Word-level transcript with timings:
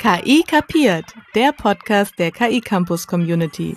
KI 0.00 0.44
kapiert, 0.46 1.06
der 1.34 1.50
Podcast 1.50 2.20
der 2.20 2.30
KI 2.30 2.60
Campus 2.60 3.08
Community. 3.08 3.76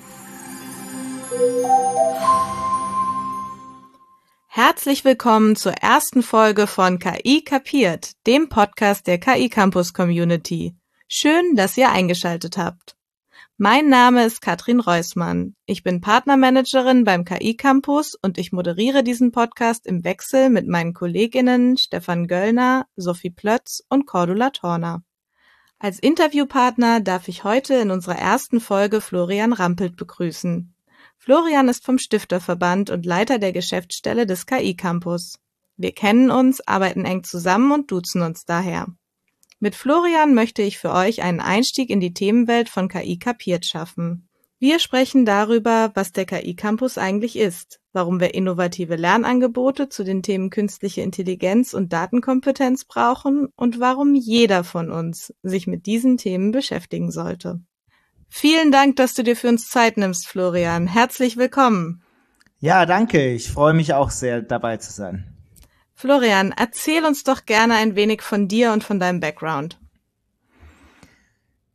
Herzlich 4.45 5.03
willkommen 5.03 5.55
zur 5.55 5.71
ersten 5.71 6.21
Folge 6.21 6.67
von 6.67 6.99
KI 6.99 7.43
kapiert, 7.43 8.11
dem 8.27 8.49
Podcast 8.49 9.07
der 9.07 9.17
KI 9.17 9.49
Campus 9.49 9.93
Community. 9.93 10.75
Schön, 11.07 11.55
dass 11.55 11.75
ihr 11.75 11.89
eingeschaltet 11.89 12.55
habt. 12.55 12.95
Mein 13.57 13.89
Name 13.89 14.23
ist 14.23 14.41
Katrin 14.41 14.79
Reusmann. 14.79 15.55
Ich 15.65 15.81
bin 15.81 16.01
Partnermanagerin 16.01 17.03
beim 17.03 17.25
KI 17.25 17.55
Campus 17.55 18.13
und 18.21 18.37
ich 18.37 18.51
moderiere 18.51 19.03
diesen 19.03 19.31
Podcast 19.31 19.87
im 19.87 20.03
Wechsel 20.03 20.51
mit 20.51 20.67
meinen 20.67 20.93
Kolleginnen 20.93 21.77
Stefan 21.77 22.27
Göllner, 22.27 22.85
Sophie 22.95 23.31
Plötz 23.31 23.81
und 23.89 24.05
Cordula 24.05 24.51
Torner. 24.51 25.01
Als 25.83 25.97
Interviewpartner 25.97 26.99
darf 26.99 27.27
ich 27.27 27.43
heute 27.43 27.73
in 27.73 27.89
unserer 27.89 28.15
ersten 28.15 28.59
Folge 28.59 29.01
Florian 29.01 29.51
Rampelt 29.51 29.95
begrüßen. 29.95 30.75
Florian 31.17 31.69
ist 31.69 31.83
vom 31.83 31.97
Stifterverband 31.97 32.91
und 32.91 33.03
Leiter 33.03 33.39
der 33.39 33.51
Geschäftsstelle 33.51 34.27
des 34.27 34.45
KI 34.45 34.75
Campus. 34.75 35.39
Wir 35.77 35.91
kennen 35.91 36.29
uns, 36.29 36.61
arbeiten 36.67 37.03
eng 37.05 37.23
zusammen 37.23 37.71
und 37.71 37.89
duzen 37.89 38.21
uns 38.21 38.45
daher. 38.45 38.89
Mit 39.59 39.73
Florian 39.73 40.35
möchte 40.35 40.61
ich 40.61 40.77
für 40.77 40.91
euch 40.91 41.23
einen 41.23 41.39
Einstieg 41.39 41.89
in 41.89 41.99
die 41.99 42.13
Themenwelt 42.13 42.69
von 42.69 42.87
KI 42.87 43.17
kapiert 43.17 43.65
schaffen. 43.65 44.29
Wir 44.59 44.77
sprechen 44.77 45.25
darüber, 45.25 45.89
was 45.95 46.11
der 46.11 46.25
KI 46.25 46.55
Campus 46.55 46.99
eigentlich 46.99 47.35
ist, 47.35 47.80
warum 47.93 48.19
wir 48.19 48.33
innovative 48.33 48.95
Lernangebote 48.95 49.89
zu 49.89 50.03
den 50.03 50.23
Themen 50.23 50.49
künstliche 50.49 51.01
Intelligenz 51.01 51.73
und 51.73 51.91
Datenkompetenz 51.91 52.85
brauchen 52.85 53.47
und 53.55 53.79
warum 53.79 54.15
jeder 54.15 54.63
von 54.63 54.91
uns 54.91 55.33
sich 55.43 55.67
mit 55.67 55.85
diesen 55.85 56.17
Themen 56.17 56.51
beschäftigen 56.51 57.11
sollte. 57.11 57.61
Vielen 58.29 58.71
Dank, 58.71 58.95
dass 58.95 59.13
du 59.13 59.23
dir 59.23 59.35
für 59.35 59.49
uns 59.49 59.67
Zeit 59.67 59.97
nimmst, 59.97 60.27
Florian. 60.27 60.87
Herzlich 60.87 61.35
willkommen. 61.35 62.01
Ja, 62.59 62.85
danke. 62.85 63.33
Ich 63.33 63.51
freue 63.51 63.73
mich 63.73 63.93
auch 63.93 64.09
sehr, 64.09 64.41
dabei 64.41 64.77
zu 64.77 64.91
sein. 64.91 65.35
Florian, 65.93 66.53
erzähl 66.55 67.03
uns 67.05 67.23
doch 67.23 67.45
gerne 67.45 67.73
ein 67.75 67.95
wenig 67.95 68.21
von 68.21 68.47
dir 68.47 68.71
und 68.71 68.83
von 68.83 68.99
deinem 68.99 69.19
Background. 69.19 69.80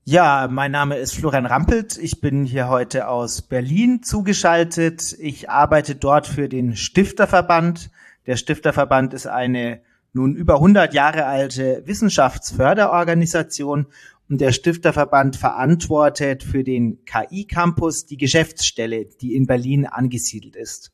Ja, 0.09 0.47
mein 0.49 0.71
Name 0.71 0.99
ist 0.99 1.17
Florian 1.17 1.47
Rampelt. 1.47 1.99
Ich 1.99 2.21
bin 2.21 2.45
hier 2.45 2.69
heute 2.69 3.09
aus 3.09 3.43
Berlin 3.43 4.05
zugeschaltet. 4.05 5.17
Ich 5.19 5.51
arbeite 5.51 5.97
dort 5.97 6.29
für 6.29 6.49
den 6.49 6.77
Stifterverband. 6.77 7.91
Der 8.27 8.37
Stifterverband 8.37 9.15
ist 9.15 9.27
eine 9.27 9.81
nun 10.13 10.37
über 10.37 10.55
100 10.55 10.95
Jahre 10.95 11.27
alte 11.27 11.83
Wissenschaftsförderorganisation 11.87 13.87
und 14.29 14.41
der 14.41 14.53
Stifterverband 14.53 15.35
verantwortet 15.35 16.45
für 16.45 16.63
den 16.63 17.05
KI-Campus 17.05 18.07
die 18.07 18.17
Geschäftsstelle, 18.17 19.07
die 19.07 19.35
in 19.35 19.49
Berlin 19.49 19.87
angesiedelt 19.87 20.55
ist. 20.55 20.93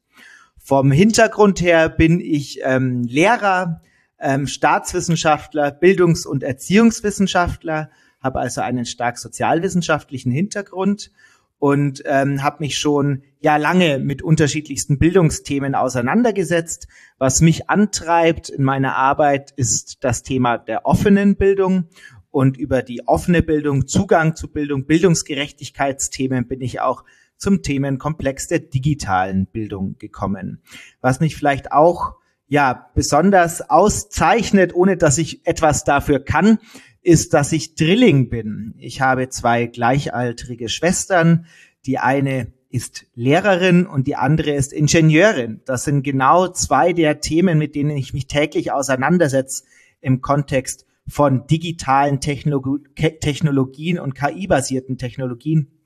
Vom 0.56 0.90
Hintergrund 0.90 1.60
her 1.60 1.90
bin 1.90 2.18
ich 2.18 2.60
ähm, 2.62 3.02
Lehrer, 3.02 3.82
ähm, 4.18 4.46
Staatswissenschaftler, 4.46 5.70
Bildungs- 5.70 6.24
und 6.24 6.42
Erziehungswissenschaftler, 6.42 7.90
habe 8.22 8.40
also 8.40 8.60
einen 8.60 8.86
stark 8.86 9.18
sozialwissenschaftlichen 9.18 10.30
Hintergrund 10.30 11.10
und 11.58 12.02
ähm, 12.06 12.42
habe 12.42 12.56
mich 12.60 12.76
schon 12.76 13.22
ja 13.40 13.56
lange 13.56 14.00
mit 14.00 14.20
unterschiedlichsten 14.20 14.98
Bildungsthemen 14.98 15.76
auseinandergesetzt. 15.76 16.88
Was 17.18 17.40
mich 17.40 17.70
antreibt 17.70 18.48
in 18.48 18.64
meiner 18.64 18.96
Arbeit 18.96 19.52
ist 19.52 20.02
das 20.02 20.24
Thema 20.24 20.58
der 20.58 20.86
offenen 20.86 21.36
Bildung 21.36 21.88
und 22.32 22.56
über 22.56 22.82
die 22.82 23.06
offene 23.06 23.42
Bildung, 23.42 23.86
Zugang 23.86 24.34
zu 24.34 24.48
Bildung, 24.48 24.86
Bildungsgerechtigkeitsthemen 24.86 26.48
bin 26.48 26.62
ich 26.62 26.80
auch 26.80 27.04
zum 27.36 27.62
Themenkomplex 27.62 28.48
der 28.48 28.60
digitalen 28.60 29.46
Bildung 29.46 29.96
gekommen. 29.98 30.62
Was 31.00 31.20
mich 31.20 31.36
vielleicht 31.36 31.70
auch 31.70 32.14
ja 32.48 32.90
besonders 32.94 33.70
auszeichnet, 33.70 34.74
ohne 34.74 34.96
dass 34.96 35.18
ich 35.18 35.46
etwas 35.46 35.84
dafür 35.84 36.24
kann, 36.24 36.58
ist, 37.02 37.34
dass 37.34 37.52
ich 37.52 37.74
Drilling 37.74 38.28
bin. 38.28 38.74
Ich 38.78 39.00
habe 39.00 39.28
zwei 39.28 39.66
gleichaltrige 39.66 40.68
Schwestern. 40.68 41.46
Die 41.84 41.98
eine 41.98 42.52
ist 42.70 43.06
Lehrerin 43.14 43.86
und 43.86 44.06
die 44.06 44.16
andere 44.16 44.52
ist 44.52 44.72
Ingenieurin. 44.72 45.60
Das 45.66 45.84
sind 45.84 46.02
genau 46.02 46.48
zwei 46.48 46.92
der 46.92 47.20
Themen, 47.20 47.58
mit 47.58 47.74
denen 47.74 47.96
ich 47.96 48.14
mich 48.14 48.28
täglich 48.28 48.72
auseinandersetze 48.72 49.64
im 50.00 50.20
Kontext 50.20 50.86
von 51.06 51.46
digitalen 51.46 52.20
Technologien 52.20 53.98
und 53.98 54.14
KI-basierten 54.14 54.96
Technologien 54.96 55.78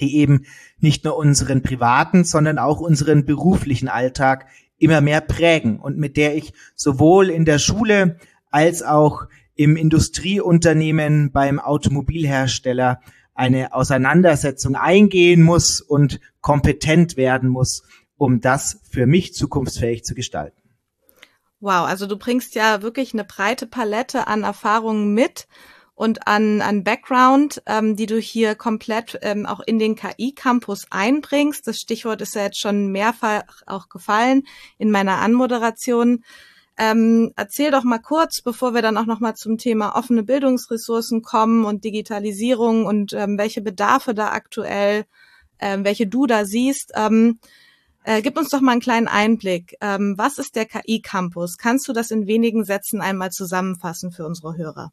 die 0.00 0.16
eben 0.16 0.46
nicht 0.78 1.04
nur 1.04 1.16
unseren 1.16 1.62
privaten, 1.62 2.24
sondern 2.24 2.58
auch 2.58 2.80
unseren 2.80 3.24
beruflichen 3.24 3.88
Alltag 3.88 4.46
immer 4.78 5.00
mehr 5.00 5.20
prägen 5.20 5.80
und 5.80 5.96
mit 5.96 6.16
der 6.16 6.36
ich 6.36 6.52
sowohl 6.74 7.30
in 7.30 7.44
der 7.44 7.58
Schule 7.58 8.18
als 8.50 8.82
auch 8.82 9.26
im 9.56 9.76
Industrieunternehmen 9.76 11.32
beim 11.32 11.58
Automobilhersteller 11.58 13.00
eine 13.34 13.74
Auseinandersetzung 13.74 14.76
eingehen 14.76 15.42
muss 15.42 15.80
und 15.80 16.20
kompetent 16.40 17.16
werden 17.16 17.48
muss, 17.48 17.82
um 18.16 18.40
das 18.40 18.80
für 18.90 19.06
mich 19.06 19.34
zukunftsfähig 19.34 20.04
zu 20.04 20.14
gestalten. 20.14 20.60
Wow, 21.60 21.86
also 21.86 22.06
du 22.06 22.16
bringst 22.16 22.54
ja 22.54 22.82
wirklich 22.82 23.12
eine 23.12 23.24
breite 23.24 23.66
Palette 23.66 24.26
an 24.26 24.42
Erfahrungen 24.42 25.14
mit 25.14 25.48
und 25.94 26.26
an, 26.28 26.60
an 26.60 26.84
Background, 26.84 27.62
ähm, 27.66 27.96
die 27.96 28.06
du 28.06 28.18
hier 28.18 28.54
komplett 28.54 29.18
ähm, 29.22 29.46
auch 29.46 29.60
in 29.60 29.78
den 29.78 29.96
KI-Campus 29.96 30.86
einbringst. 30.90 31.66
Das 31.66 31.78
Stichwort 31.78 32.20
ist 32.20 32.34
ja 32.34 32.44
jetzt 32.44 32.60
schon 32.60 32.92
mehrfach 32.92 33.62
auch 33.66 33.88
gefallen 33.88 34.42
in 34.78 34.90
meiner 34.90 35.16
Anmoderation. 35.16 36.22
Ähm, 36.78 37.32
erzähl 37.36 37.70
doch 37.70 37.84
mal 37.84 37.98
kurz, 37.98 38.42
bevor 38.42 38.74
wir 38.74 38.82
dann 38.82 38.98
auch 38.98 39.06
noch 39.06 39.20
mal 39.20 39.34
zum 39.34 39.56
Thema 39.56 39.96
offene 39.96 40.22
Bildungsressourcen 40.22 41.22
kommen 41.22 41.64
und 41.64 41.84
Digitalisierung 41.84 42.84
und 42.84 43.14
ähm, 43.14 43.38
welche 43.38 43.62
Bedarfe 43.62 44.14
da 44.14 44.32
aktuell, 44.32 45.06
ähm, 45.58 45.84
welche 45.84 46.06
du 46.06 46.26
da 46.26 46.44
siehst. 46.44 46.92
Ähm, 46.94 47.38
äh, 48.04 48.20
gib 48.22 48.36
uns 48.36 48.50
doch 48.50 48.60
mal 48.60 48.72
einen 48.72 48.80
kleinen 48.80 49.08
Einblick. 49.08 49.76
Ähm, 49.80 50.14
was 50.18 50.38
ist 50.38 50.54
der 50.54 50.66
KI-Campus? 50.66 51.56
Kannst 51.56 51.88
du 51.88 51.92
das 51.92 52.10
in 52.10 52.26
wenigen 52.26 52.64
Sätzen 52.64 53.00
einmal 53.00 53.30
zusammenfassen 53.30 54.12
für 54.12 54.26
unsere 54.26 54.56
Hörer? 54.56 54.92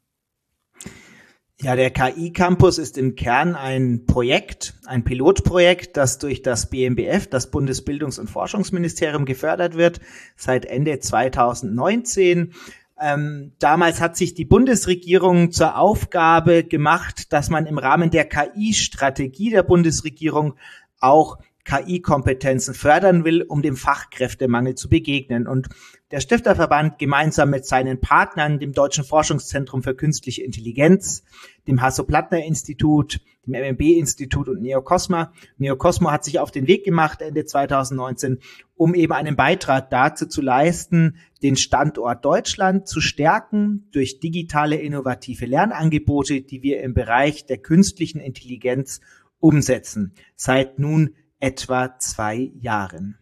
Ja, 1.60 1.76
der 1.76 1.90
KI 1.90 2.32
Campus 2.32 2.78
ist 2.78 2.98
im 2.98 3.14
Kern 3.14 3.54
ein 3.54 4.06
Projekt, 4.06 4.74
ein 4.86 5.04
Pilotprojekt, 5.04 5.96
das 5.96 6.18
durch 6.18 6.42
das 6.42 6.68
BMBF, 6.68 7.28
das 7.28 7.52
Bundesbildungs- 7.52 8.18
und 8.18 8.28
Forschungsministerium, 8.28 9.24
gefördert 9.24 9.76
wird 9.76 10.00
seit 10.36 10.66
Ende 10.66 10.98
2019. 10.98 12.54
Ähm, 13.00 13.52
damals 13.60 14.00
hat 14.00 14.16
sich 14.16 14.34
die 14.34 14.44
Bundesregierung 14.44 15.52
zur 15.52 15.78
Aufgabe 15.78 16.64
gemacht, 16.64 17.32
dass 17.32 17.50
man 17.50 17.66
im 17.66 17.78
Rahmen 17.78 18.10
der 18.10 18.24
KI-Strategie 18.24 19.50
der 19.50 19.62
Bundesregierung 19.62 20.56
auch 20.98 21.38
KI-Kompetenzen 21.64 22.74
fördern 22.74 23.24
will, 23.24 23.42
um 23.42 23.62
dem 23.62 23.76
Fachkräftemangel 23.76 24.74
zu 24.74 24.88
begegnen. 24.88 25.46
Und 25.46 25.68
der 26.14 26.20
Stifterverband 26.20 27.00
gemeinsam 27.00 27.50
mit 27.50 27.66
seinen 27.66 28.00
Partnern, 28.00 28.60
dem 28.60 28.72
Deutschen 28.72 29.02
Forschungszentrum 29.02 29.82
für 29.82 29.96
künstliche 29.96 30.44
Intelligenz, 30.44 31.24
dem 31.66 31.82
Hasso-Plattner-Institut, 31.82 33.20
dem 33.44 33.54
MMB-Institut 33.54 34.48
und 34.48 34.62
Neocosma. 34.62 35.32
Neocosmo 35.58 36.12
hat 36.12 36.22
sich 36.22 36.38
auf 36.38 36.52
den 36.52 36.68
Weg 36.68 36.84
gemacht 36.84 37.20
Ende 37.20 37.44
2019, 37.44 38.38
um 38.76 38.94
eben 38.94 39.12
einen 39.12 39.34
Beitrag 39.34 39.90
dazu 39.90 40.26
zu 40.26 40.40
leisten, 40.40 41.16
den 41.42 41.56
Standort 41.56 42.24
Deutschland 42.24 42.86
zu 42.86 43.00
stärken 43.00 43.88
durch 43.90 44.20
digitale 44.20 44.76
innovative 44.76 45.46
Lernangebote, 45.46 46.42
die 46.42 46.62
wir 46.62 46.80
im 46.82 46.94
Bereich 46.94 47.46
der 47.46 47.58
künstlichen 47.58 48.20
Intelligenz 48.20 49.00
umsetzen. 49.40 50.14
Seit 50.36 50.78
nun 50.78 51.16
etwa 51.40 51.98
zwei 51.98 52.52
Jahren. 52.54 53.18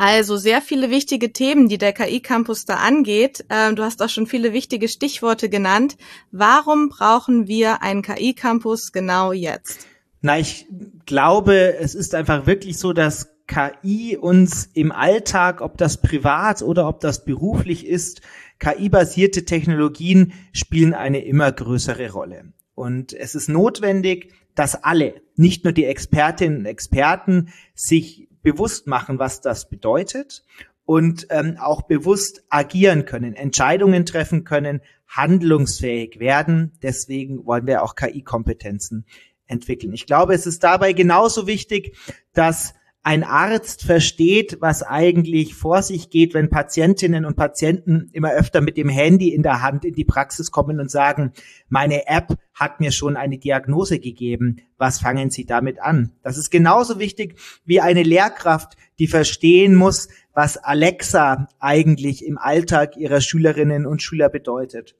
Also 0.00 0.38
sehr 0.38 0.62
viele 0.62 0.88
wichtige 0.88 1.30
Themen, 1.30 1.68
die 1.68 1.76
der 1.76 1.92
KI-Campus 1.92 2.64
da 2.64 2.76
angeht. 2.76 3.44
Ähm, 3.50 3.76
du 3.76 3.82
hast 3.82 4.00
auch 4.00 4.08
schon 4.08 4.26
viele 4.26 4.54
wichtige 4.54 4.88
Stichworte 4.88 5.50
genannt. 5.50 5.98
Warum 6.32 6.88
brauchen 6.88 7.48
wir 7.48 7.82
einen 7.82 8.00
KI-Campus 8.00 8.92
genau 8.92 9.32
jetzt? 9.32 9.86
Na, 10.22 10.38
ich 10.38 10.64
glaube, 11.04 11.76
es 11.78 11.94
ist 11.94 12.14
einfach 12.14 12.46
wirklich 12.46 12.78
so, 12.78 12.94
dass 12.94 13.28
KI 13.46 14.16
uns 14.16 14.70
im 14.72 14.90
Alltag, 14.90 15.60
ob 15.60 15.76
das 15.76 16.00
privat 16.00 16.62
oder 16.62 16.88
ob 16.88 17.00
das 17.00 17.26
beruflich 17.26 17.86
ist, 17.86 18.22
KI-basierte 18.58 19.44
Technologien 19.44 20.32
spielen 20.54 20.94
eine 20.94 21.22
immer 21.26 21.52
größere 21.52 22.10
Rolle. 22.10 22.54
Und 22.74 23.12
es 23.12 23.34
ist 23.34 23.50
notwendig, 23.50 24.32
dass 24.54 24.82
alle, 24.82 25.20
nicht 25.36 25.64
nur 25.64 25.74
die 25.74 25.84
Expertinnen 25.84 26.60
und 26.60 26.64
Experten, 26.66 27.52
sich 27.74 28.29
bewusst 28.42 28.86
machen, 28.86 29.18
was 29.18 29.40
das 29.40 29.68
bedeutet 29.68 30.44
und 30.84 31.26
ähm, 31.30 31.56
auch 31.60 31.82
bewusst 31.82 32.44
agieren 32.48 33.04
können, 33.04 33.34
Entscheidungen 33.34 34.06
treffen 34.06 34.44
können, 34.44 34.80
handlungsfähig 35.06 36.18
werden. 36.18 36.72
Deswegen 36.82 37.44
wollen 37.46 37.66
wir 37.66 37.82
auch 37.82 37.94
KI-Kompetenzen 37.94 39.04
entwickeln. 39.46 39.92
Ich 39.92 40.06
glaube, 40.06 40.34
es 40.34 40.46
ist 40.46 40.64
dabei 40.64 40.92
genauso 40.92 41.46
wichtig, 41.46 41.96
dass 42.32 42.74
ein 43.02 43.24
Arzt 43.24 43.82
versteht, 43.82 44.58
was 44.60 44.82
eigentlich 44.82 45.54
vor 45.54 45.82
sich 45.82 46.10
geht, 46.10 46.34
wenn 46.34 46.50
Patientinnen 46.50 47.24
und 47.24 47.34
Patienten 47.34 48.10
immer 48.12 48.32
öfter 48.32 48.60
mit 48.60 48.76
dem 48.76 48.90
Handy 48.90 49.32
in 49.32 49.42
der 49.42 49.62
Hand 49.62 49.86
in 49.86 49.94
die 49.94 50.04
Praxis 50.04 50.50
kommen 50.50 50.80
und 50.80 50.90
sagen, 50.90 51.32
meine 51.70 52.06
App 52.08 52.36
hat 52.52 52.78
mir 52.78 52.92
schon 52.92 53.16
eine 53.16 53.38
Diagnose 53.38 54.00
gegeben. 54.00 54.56
Was 54.76 55.00
fangen 55.00 55.30
Sie 55.30 55.46
damit 55.46 55.80
an? 55.80 56.12
Das 56.22 56.36
ist 56.36 56.50
genauso 56.50 56.98
wichtig 56.98 57.36
wie 57.64 57.80
eine 57.80 58.02
Lehrkraft, 58.02 58.76
die 58.98 59.06
verstehen 59.06 59.74
muss, 59.74 60.08
was 60.34 60.58
Alexa 60.58 61.48
eigentlich 61.58 62.24
im 62.24 62.36
Alltag 62.36 62.98
ihrer 62.98 63.22
Schülerinnen 63.22 63.86
und 63.86 64.02
Schüler 64.02 64.28
bedeutet. 64.28 64.94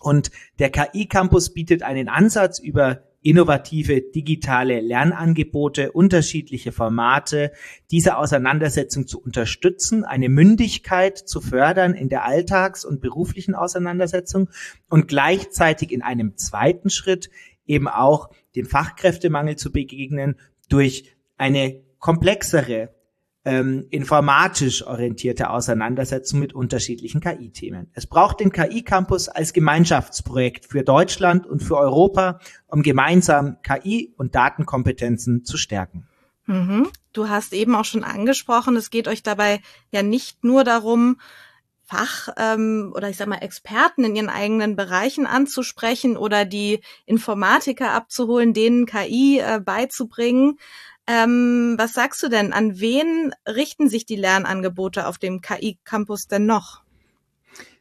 Und 0.00 0.30
der 0.58 0.70
KI 0.70 1.06
Campus 1.06 1.52
bietet 1.52 1.82
einen 1.82 2.08
Ansatz 2.08 2.58
über 2.58 3.02
innovative 3.24 4.02
digitale 4.02 4.80
Lernangebote, 4.80 5.92
unterschiedliche 5.92 6.72
Formate, 6.72 7.52
diese 7.90 8.18
Auseinandersetzung 8.18 9.06
zu 9.06 9.18
unterstützen, 9.20 10.04
eine 10.04 10.28
Mündigkeit 10.28 11.16
zu 11.18 11.40
fördern 11.40 11.94
in 11.94 12.10
der 12.10 12.24
Alltags- 12.24 12.84
und 12.84 13.00
beruflichen 13.00 13.54
Auseinandersetzung 13.54 14.50
und 14.90 15.08
gleichzeitig 15.08 15.90
in 15.90 16.02
einem 16.02 16.36
zweiten 16.36 16.90
Schritt 16.90 17.30
eben 17.66 17.88
auch 17.88 18.28
dem 18.54 18.66
Fachkräftemangel 18.66 19.56
zu 19.56 19.72
begegnen 19.72 20.36
durch 20.68 21.16
eine 21.38 21.82
komplexere 21.98 22.90
ähm, 23.44 23.86
informatisch 23.90 24.86
orientierte 24.86 25.50
Auseinandersetzung 25.50 26.40
mit 26.40 26.54
unterschiedlichen 26.54 27.20
KI-Themen. 27.20 27.90
Es 27.92 28.06
braucht 28.06 28.40
den 28.40 28.52
KI-Campus 28.52 29.28
als 29.28 29.52
Gemeinschaftsprojekt 29.52 30.66
für 30.66 30.82
Deutschland 30.82 31.46
und 31.46 31.62
für 31.62 31.76
Europa, 31.76 32.40
um 32.68 32.82
gemeinsam 32.82 33.58
KI- 33.62 34.14
und 34.16 34.34
Datenkompetenzen 34.34 35.44
zu 35.44 35.56
stärken. 35.56 36.06
Mhm. 36.46 36.88
Du 37.12 37.28
hast 37.28 37.52
eben 37.52 37.74
auch 37.74 37.84
schon 37.84 38.04
angesprochen, 38.04 38.76
es 38.76 38.90
geht 38.90 39.08
euch 39.08 39.22
dabei 39.22 39.60
ja 39.90 40.02
nicht 40.02 40.44
nur 40.44 40.64
darum, 40.64 41.18
Fach 41.86 42.30
ähm, 42.38 42.94
oder 42.96 43.10
ich 43.10 43.18
sag 43.18 43.28
mal 43.28 43.42
Experten 43.42 44.04
in 44.04 44.16
ihren 44.16 44.30
eigenen 44.30 44.74
Bereichen 44.74 45.26
anzusprechen 45.26 46.16
oder 46.16 46.46
die 46.46 46.80
Informatiker 47.04 47.92
abzuholen, 47.92 48.54
denen 48.54 48.86
KI 48.86 49.38
äh, 49.40 49.60
beizubringen, 49.60 50.58
ähm, 51.06 51.74
was 51.78 51.92
sagst 51.92 52.22
du 52.22 52.28
denn? 52.28 52.52
An 52.52 52.80
wen 52.80 53.32
richten 53.46 53.88
sich 53.88 54.06
die 54.06 54.16
Lernangebote 54.16 55.06
auf 55.06 55.18
dem 55.18 55.40
KI-Campus 55.40 56.28
denn 56.28 56.46
noch? 56.46 56.82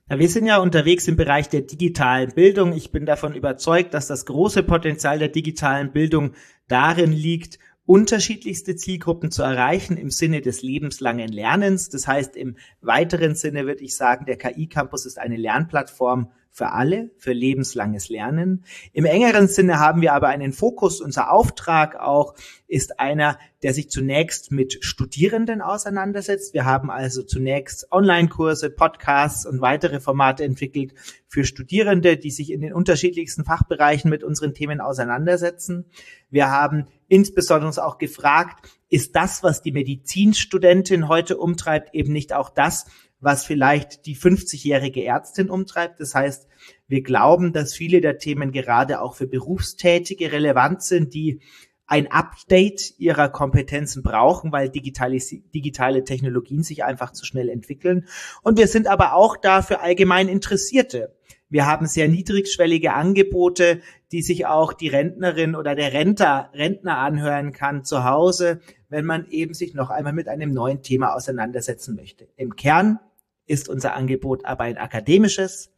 Ja, 0.10 0.20
wir 0.20 0.28
sind 0.28 0.46
ja 0.46 0.58
unterwegs 0.58 1.08
im 1.08 1.16
Bereich 1.16 1.48
der 1.48 1.62
digitalen 1.62 2.34
Bildung. 2.34 2.74
Ich 2.74 2.92
bin 2.92 3.06
davon 3.06 3.34
überzeugt, 3.34 3.94
dass 3.94 4.08
das 4.08 4.26
große 4.26 4.64
Potenzial 4.64 5.18
der 5.18 5.30
digitalen 5.30 5.94
Bildung 5.94 6.34
darin 6.68 7.14
liegt, 7.14 7.58
unterschiedlichste 7.86 8.76
Zielgruppen 8.76 9.32
zu 9.32 9.44
erreichen 9.44 9.98
im 9.98 10.10
Sinne 10.10 10.42
des 10.42 10.62
lebenslangen 10.62 11.30
Lernens. 11.30 11.90
Das 11.90 12.08
heißt, 12.08 12.36
im 12.36 12.58
weiteren 12.82 13.36
Sinne 13.36 13.66
würde 13.66 13.84
ich 13.84 13.96
sagen, 13.96 14.26
der 14.26 14.38
KI-Campus 14.38 15.06
ist 15.06 15.20
eine 15.20 15.38
Lernplattform 15.38 16.32
für 16.54 16.72
alle, 16.72 17.10
für 17.18 17.34
lebenslanges 17.34 18.10
Lernen. 18.10 18.64
Im 18.94 19.06
engeren 19.06 19.48
Sinne 19.48 19.80
haben 19.80 20.02
wir 20.02 20.14
aber 20.14 20.28
einen 20.28 20.54
Fokus. 20.54 21.02
Unser 21.02 21.32
Auftrag 21.32 21.96
auch 21.96 22.36
ist 22.68 23.00
einer, 23.00 23.40
der 23.64 23.74
sich 23.74 23.90
zunächst 23.90 24.52
mit 24.52 24.78
Studierenden 24.86 25.62
auseinandersetzt. 25.62 26.54
Wir 26.54 26.64
haben 26.64 26.92
also 26.92 27.24
zunächst 27.24 27.92
Online-Kurse, 27.92 28.70
Podcasts 28.70 29.48
und 29.48 29.62
weitere 29.62 30.00
Formate 30.00 30.44
entwickelt 30.44 30.94
für 31.28 31.44
Studierende, 31.44 32.18
die 32.18 32.30
sich 32.30 32.52
in 32.52 32.62
den 32.62 32.74
unterschiedlichsten 32.74 33.46
Fachbereichen 33.46 34.12
mit 34.12 34.24
unseren 34.24 34.54
Themen 34.54 34.80
auseinandersetzen. 34.80 35.86
Wir 36.30 36.52
haben 36.52 36.86
insbesondere 37.08 37.68
uns 37.68 37.80
auch 37.80 37.98
gefragt, 37.98 38.70
ist 38.90 39.16
das, 39.16 39.42
was 39.42 39.64
die 39.64 39.72
Medizinstudentin 39.72 41.08
heute 41.08 41.38
umtreibt, 41.38 41.96
eben 41.96 42.14
nicht 42.14 42.32
auch 42.32 42.52
das, 42.52 42.86
was 43.24 43.46
vielleicht 43.46 44.06
die 44.06 44.16
50-jährige 44.16 45.04
Ärztin 45.04 45.50
umtreibt. 45.50 46.00
Das 46.00 46.14
heißt, 46.14 46.48
wir 46.88 47.02
glauben, 47.02 47.54
dass 47.54 47.74
viele 47.74 48.02
der 48.02 48.18
Themen 48.18 48.52
gerade 48.52 49.02
auch 49.02 49.16
für 49.16 49.28
Berufstätige 49.28 50.32
relevant 50.32 50.84
sind, 50.84 51.14
die 51.14 51.42
ein 51.86 52.12
Update 52.12 52.98
ihrer 52.98 53.30
Kompetenzen 53.30 54.04
brauchen, 54.04 54.52
weil 54.52 54.70
digitale, 54.70 55.18
digitale 55.54 56.04
Technologien 56.04 56.64
sich 56.64 56.84
einfach 56.84 57.12
zu 57.12 57.26
schnell 57.26 57.50
entwickeln. 57.50 58.08
Und 58.42 58.58
wir 58.58 58.68
sind 58.68 58.88
aber 58.88 59.14
auch 59.14 59.38
da 59.38 59.62
für 59.62 59.82
allgemein 59.82 60.28
Interessierte. 60.28 61.14
Wir 61.50 61.68
haben 61.68 61.86
sehr 61.86 62.08
niedrigschwellige 62.08 62.94
Angebote, 62.94 63.82
die 64.12 64.24
sich 64.24 64.48
auch 64.48 64.74
die 64.74 64.88
Rentnerin 64.88 65.56
oder 65.56 65.76
der 65.76 65.94
Rentner, 65.94 66.50
Rentner 66.54 66.98
anhören 66.98 67.52
kann 67.52 67.86
zu 67.86 68.04
Hause, 68.04 68.60
wenn 68.90 69.06
man 69.06 69.28
eben 69.30 69.54
sich 69.54 69.76
noch 69.76 69.92
einmal 69.92 70.14
mit 70.14 70.28
einem 70.28 70.52
neuen 70.52 70.82
Thema 70.82 71.14
auseinandersetzen 71.14 71.96
möchte. 71.96 72.28
Im 72.38 72.56
Kern 72.56 73.00
ist 73.46 73.70
unser 73.70 73.96
Angebot 73.96 74.46
aber 74.46 74.64
ein 74.64 74.78
akademisches. 74.78 75.72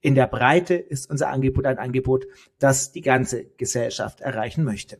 In 0.00 0.14
der 0.14 0.26
Breite 0.26 0.74
ist 0.74 1.10
unser 1.10 1.30
Angebot 1.30 1.66
ein 1.66 1.78
Angebot, 1.78 2.26
das 2.58 2.92
die 2.92 3.00
ganze 3.00 3.44
Gesellschaft 3.56 4.20
erreichen 4.20 4.62
möchte. 4.62 4.98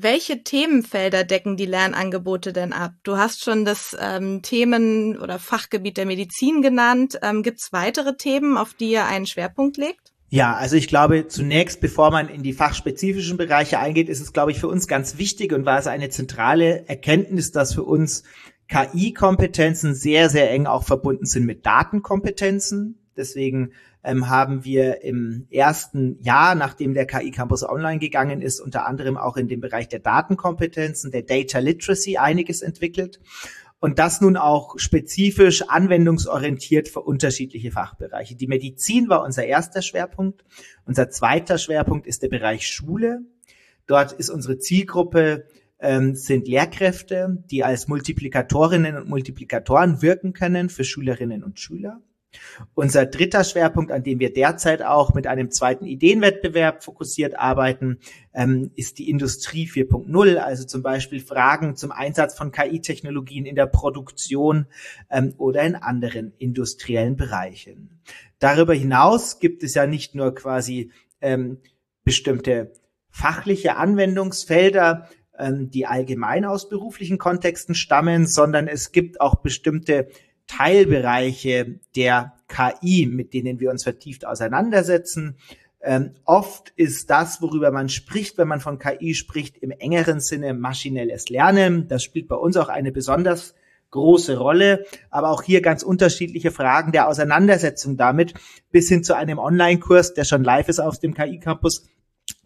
Welche 0.00 0.44
Themenfelder 0.44 1.24
decken 1.24 1.56
die 1.56 1.66
Lernangebote 1.66 2.52
denn 2.52 2.72
ab? 2.72 2.92
Du 3.02 3.16
hast 3.16 3.42
schon 3.42 3.64
das 3.64 3.96
ähm, 4.00 4.42
Themen- 4.42 5.18
oder 5.18 5.40
Fachgebiet 5.40 5.96
der 5.96 6.06
Medizin 6.06 6.62
genannt. 6.62 7.18
Ähm, 7.20 7.42
Gibt 7.42 7.58
es 7.58 7.72
weitere 7.72 8.16
Themen, 8.16 8.56
auf 8.56 8.74
die 8.74 8.92
ihr 8.92 9.06
einen 9.06 9.26
Schwerpunkt 9.26 9.76
legt? 9.76 10.12
Ja, 10.30 10.54
also 10.54 10.76
ich 10.76 10.86
glaube, 10.86 11.26
zunächst, 11.26 11.80
bevor 11.80 12.12
man 12.12 12.28
in 12.28 12.44
die 12.44 12.52
fachspezifischen 12.52 13.38
Bereiche 13.38 13.80
eingeht, 13.80 14.08
ist 14.08 14.20
es, 14.20 14.32
glaube 14.32 14.52
ich, 14.52 14.60
für 14.60 14.68
uns 14.68 14.86
ganz 14.86 15.18
wichtig 15.18 15.52
und 15.52 15.66
war 15.66 15.80
es 15.80 15.88
eine 15.88 16.10
zentrale 16.10 16.86
Erkenntnis, 16.86 17.50
dass 17.50 17.74
für 17.74 17.82
uns 17.82 18.22
KI-Kompetenzen 18.68 19.94
sehr, 19.94 20.28
sehr 20.28 20.50
eng 20.50 20.66
auch 20.66 20.84
verbunden 20.84 21.26
sind 21.26 21.46
mit 21.46 21.64
Datenkompetenzen. 21.64 22.98
Deswegen 23.16 23.72
ähm, 24.04 24.28
haben 24.28 24.64
wir 24.64 25.02
im 25.02 25.46
ersten 25.50 26.20
Jahr, 26.22 26.54
nachdem 26.54 26.94
der 26.94 27.06
KI 27.06 27.30
Campus 27.30 27.64
online 27.64 27.98
gegangen 27.98 28.42
ist, 28.42 28.60
unter 28.60 28.86
anderem 28.86 29.16
auch 29.16 29.36
in 29.36 29.48
dem 29.48 29.60
Bereich 29.60 29.88
der 29.88 30.00
Datenkompetenzen, 30.00 31.10
der 31.10 31.22
Data 31.22 31.58
Literacy 31.58 32.18
einiges 32.18 32.62
entwickelt. 32.62 33.20
Und 33.80 33.98
das 33.98 34.20
nun 34.20 34.36
auch 34.36 34.78
spezifisch 34.78 35.62
anwendungsorientiert 35.68 36.88
für 36.88 37.00
unterschiedliche 37.00 37.70
Fachbereiche. 37.70 38.34
Die 38.34 38.48
Medizin 38.48 39.08
war 39.08 39.22
unser 39.22 39.44
erster 39.44 39.82
Schwerpunkt. 39.82 40.44
Unser 40.84 41.10
zweiter 41.10 41.58
Schwerpunkt 41.58 42.06
ist 42.06 42.22
der 42.22 42.28
Bereich 42.28 42.66
Schule. 42.66 43.20
Dort 43.86 44.12
ist 44.12 44.30
unsere 44.30 44.58
Zielgruppe 44.58 45.44
ähm, 45.80 46.14
sind 46.14 46.48
Lehrkräfte, 46.48 47.42
die 47.50 47.64
als 47.64 47.88
Multiplikatorinnen 47.88 48.96
und 48.96 49.08
Multiplikatoren 49.08 50.02
wirken 50.02 50.32
können 50.32 50.68
für 50.68 50.84
Schülerinnen 50.84 51.44
und 51.44 51.60
Schüler. 51.60 52.00
Unser 52.74 53.06
dritter 53.06 53.42
Schwerpunkt, 53.42 53.90
an 53.90 54.02
dem 54.02 54.20
wir 54.20 54.32
derzeit 54.32 54.82
auch 54.82 55.14
mit 55.14 55.26
einem 55.26 55.50
zweiten 55.50 55.86
Ideenwettbewerb 55.86 56.84
fokussiert 56.84 57.38
arbeiten, 57.38 57.98
ähm, 58.34 58.70
ist 58.76 58.98
die 58.98 59.08
Industrie 59.08 59.66
4.0, 59.66 60.36
also 60.36 60.64
zum 60.64 60.82
Beispiel 60.82 61.20
Fragen 61.20 61.74
zum 61.76 61.90
Einsatz 61.90 62.36
von 62.36 62.52
KI-Technologien 62.52 63.46
in 63.46 63.56
der 63.56 63.66
Produktion 63.66 64.66
ähm, 65.10 65.34
oder 65.38 65.62
in 65.62 65.74
anderen 65.74 66.34
industriellen 66.38 67.16
Bereichen. 67.16 67.98
Darüber 68.38 68.74
hinaus 68.74 69.40
gibt 69.40 69.62
es 69.62 69.74
ja 69.74 69.86
nicht 69.86 70.14
nur 70.14 70.34
quasi 70.34 70.92
ähm, 71.20 71.58
bestimmte 72.04 72.72
fachliche 73.10 73.76
Anwendungsfelder, 73.76 75.08
die 75.40 75.86
allgemein 75.86 76.44
aus 76.44 76.68
beruflichen 76.68 77.18
Kontexten 77.18 77.74
stammen, 77.74 78.26
sondern 78.26 78.66
es 78.66 78.92
gibt 78.92 79.20
auch 79.20 79.36
bestimmte 79.36 80.08
Teilbereiche 80.46 81.78
der 81.94 82.34
KI, 82.48 83.06
mit 83.06 83.34
denen 83.34 83.60
wir 83.60 83.70
uns 83.70 83.84
vertieft 83.84 84.26
auseinandersetzen. 84.26 85.36
Ähm, 85.80 86.14
oft 86.24 86.72
ist 86.74 87.08
das, 87.10 87.40
worüber 87.40 87.70
man 87.70 87.88
spricht, 87.88 88.36
wenn 88.38 88.48
man 88.48 88.60
von 88.60 88.78
KI 88.78 89.14
spricht, 89.14 89.58
im 89.58 89.70
engeren 89.70 90.20
Sinne 90.20 90.54
maschinelles 90.54 91.28
Lernen. 91.28 91.86
Das 91.86 92.02
spielt 92.02 92.26
bei 92.26 92.36
uns 92.36 92.56
auch 92.56 92.68
eine 92.68 92.90
besonders 92.90 93.54
große 93.90 94.36
Rolle, 94.36 94.84
aber 95.10 95.30
auch 95.30 95.42
hier 95.42 95.62
ganz 95.62 95.82
unterschiedliche 95.82 96.50
Fragen 96.50 96.92
der 96.92 97.08
Auseinandersetzung 97.08 97.96
damit, 97.96 98.34
bis 98.70 98.88
hin 98.88 99.04
zu 99.04 99.14
einem 99.16 99.38
Online-Kurs, 99.38 100.14
der 100.14 100.24
schon 100.24 100.44
live 100.44 100.68
ist 100.68 100.80
auf 100.80 100.98
dem 100.98 101.14
KI-Campus, 101.14 101.84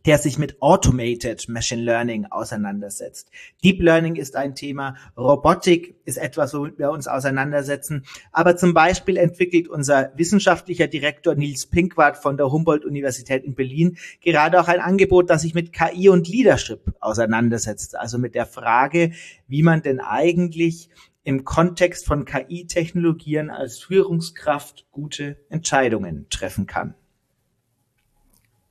der 0.07 0.19
sich 0.19 0.39
mit 0.39 0.61
Automated 0.61 1.49
Machine 1.49 1.83
Learning 1.83 2.27
auseinandersetzt. 2.27 3.31
Deep 3.63 3.81
Learning 3.81 4.17
ist 4.17 4.37
ein 4.37 4.55
Thema, 4.55 4.97
Robotik 5.17 5.97
ist 6.05 6.19
etwas, 6.19 6.55
womit 6.55 6.79
wir 6.79 6.91
uns 6.91 7.07
auseinandersetzen. 7.09 8.05
Aber 8.33 8.57
zum 8.57 8.75
Beispiel 8.75 9.17
entwickelt 9.17 9.69
unser 9.69 10.13
wissenschaftlicher 10.17 10.89
Direktor 10.89 11.35
Nils 11.35 11.67
Pinkwart 11.67 12.17
von 12.17 12.37
der 12.37 12.51
Humboldt-Universität 12.51 13.45
in 13.45 13.55
Berlin 13.55 13.97
gerade 14.21 14.61
auch 14.61 14.69
ein 14.69 14.81
Angebot, 14.81 15.31
das 15.31 15.43
sich 15.43 15.55
mit 15.55 15.73
KI 15.73 16.09
und 16.09 16.29
Leadership 16.29 16.95
auseinandersetzt. 17.01 17.97
Also 17.97 18.19
mit 18.19 18.35
der 18.35 18.47
Frage, 18.47 19.13
wie 19.47 19.63
man 19.63 19.83
denn 19.83 20.01
eigentlich 20.01 20.89
im 21.25 21.45
Kontext 21.45 22.07
von 22.07 22.25
KI-Technologien 22.25 23.51
als 23.51 23.79
Führungskraft 23.79 24.87
gute 24.91 25.37
Entscheidungen 25.49 26.27
treffen 26.31 26.67
kann. 26.67 26.95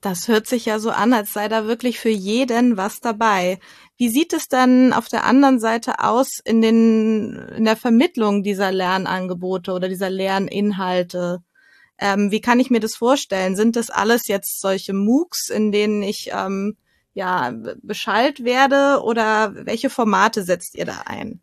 Das 0.02 0.26
hört 0.26 0.48
sich 0.48 0.66
ja 0.66 0.80
so 0.80 0.90
an, 0.90 1.12
als 1.12 1.32
sei 1.32 1.48
da 1.48 1.68
wirklich 1.68 2.00
für 2.00 2.10
jeden 2.10 2.76
was 2.76 2.98
dabei. 2.98 3.60
Wie 3.96 4.08
sieht 4.08 4.32
es 4.32 4.48
dann 4.48 4.92
auf 4.92 5.06
der 5.06 5.24
anderen 5.24 5.60
Seite 5.60 6.00
aus 6.00 6.40
in 6.44 6.60
den, 6.60 7.36
in 7.56 7.64
der 7.64 7.76
Vermittlung 7.76 8.42
dieser 8.42 8.72
Lernangebote 8.72 9.72
oder 9.72 9.88
dieser 9.88 10.10
Lerninhalte? 10.10 11.44
Ähm, 11.98 12.32
wie 12.32 12.40
kann 12.40 12.58
ich 12.58 12.68
mir 12.68 12.80
das 12.80 12.96
vorstellen? 12.96 13.54
Sind 13.54 13.76
das 13.76 13.90
alles 13.90 14.26
jetzt 14.26 14.60
solche 14.60 14.92
MOOCs, 14.92 15.50
in 15.50 15.70
denen 15.70 16.02
ich 16.02 16.30
ähm, 16.32 16.76
ja 17.14 17.54
beschallt 17.80 18.42
werde 18.42 19.02
oder 19.04 19.54
welche 19.54 19.88
Formate 19.88 20.42
setzt 20.42 20.74
ihr 20.74 20.84
da 20.84 21.02
ein? 21.06 21.40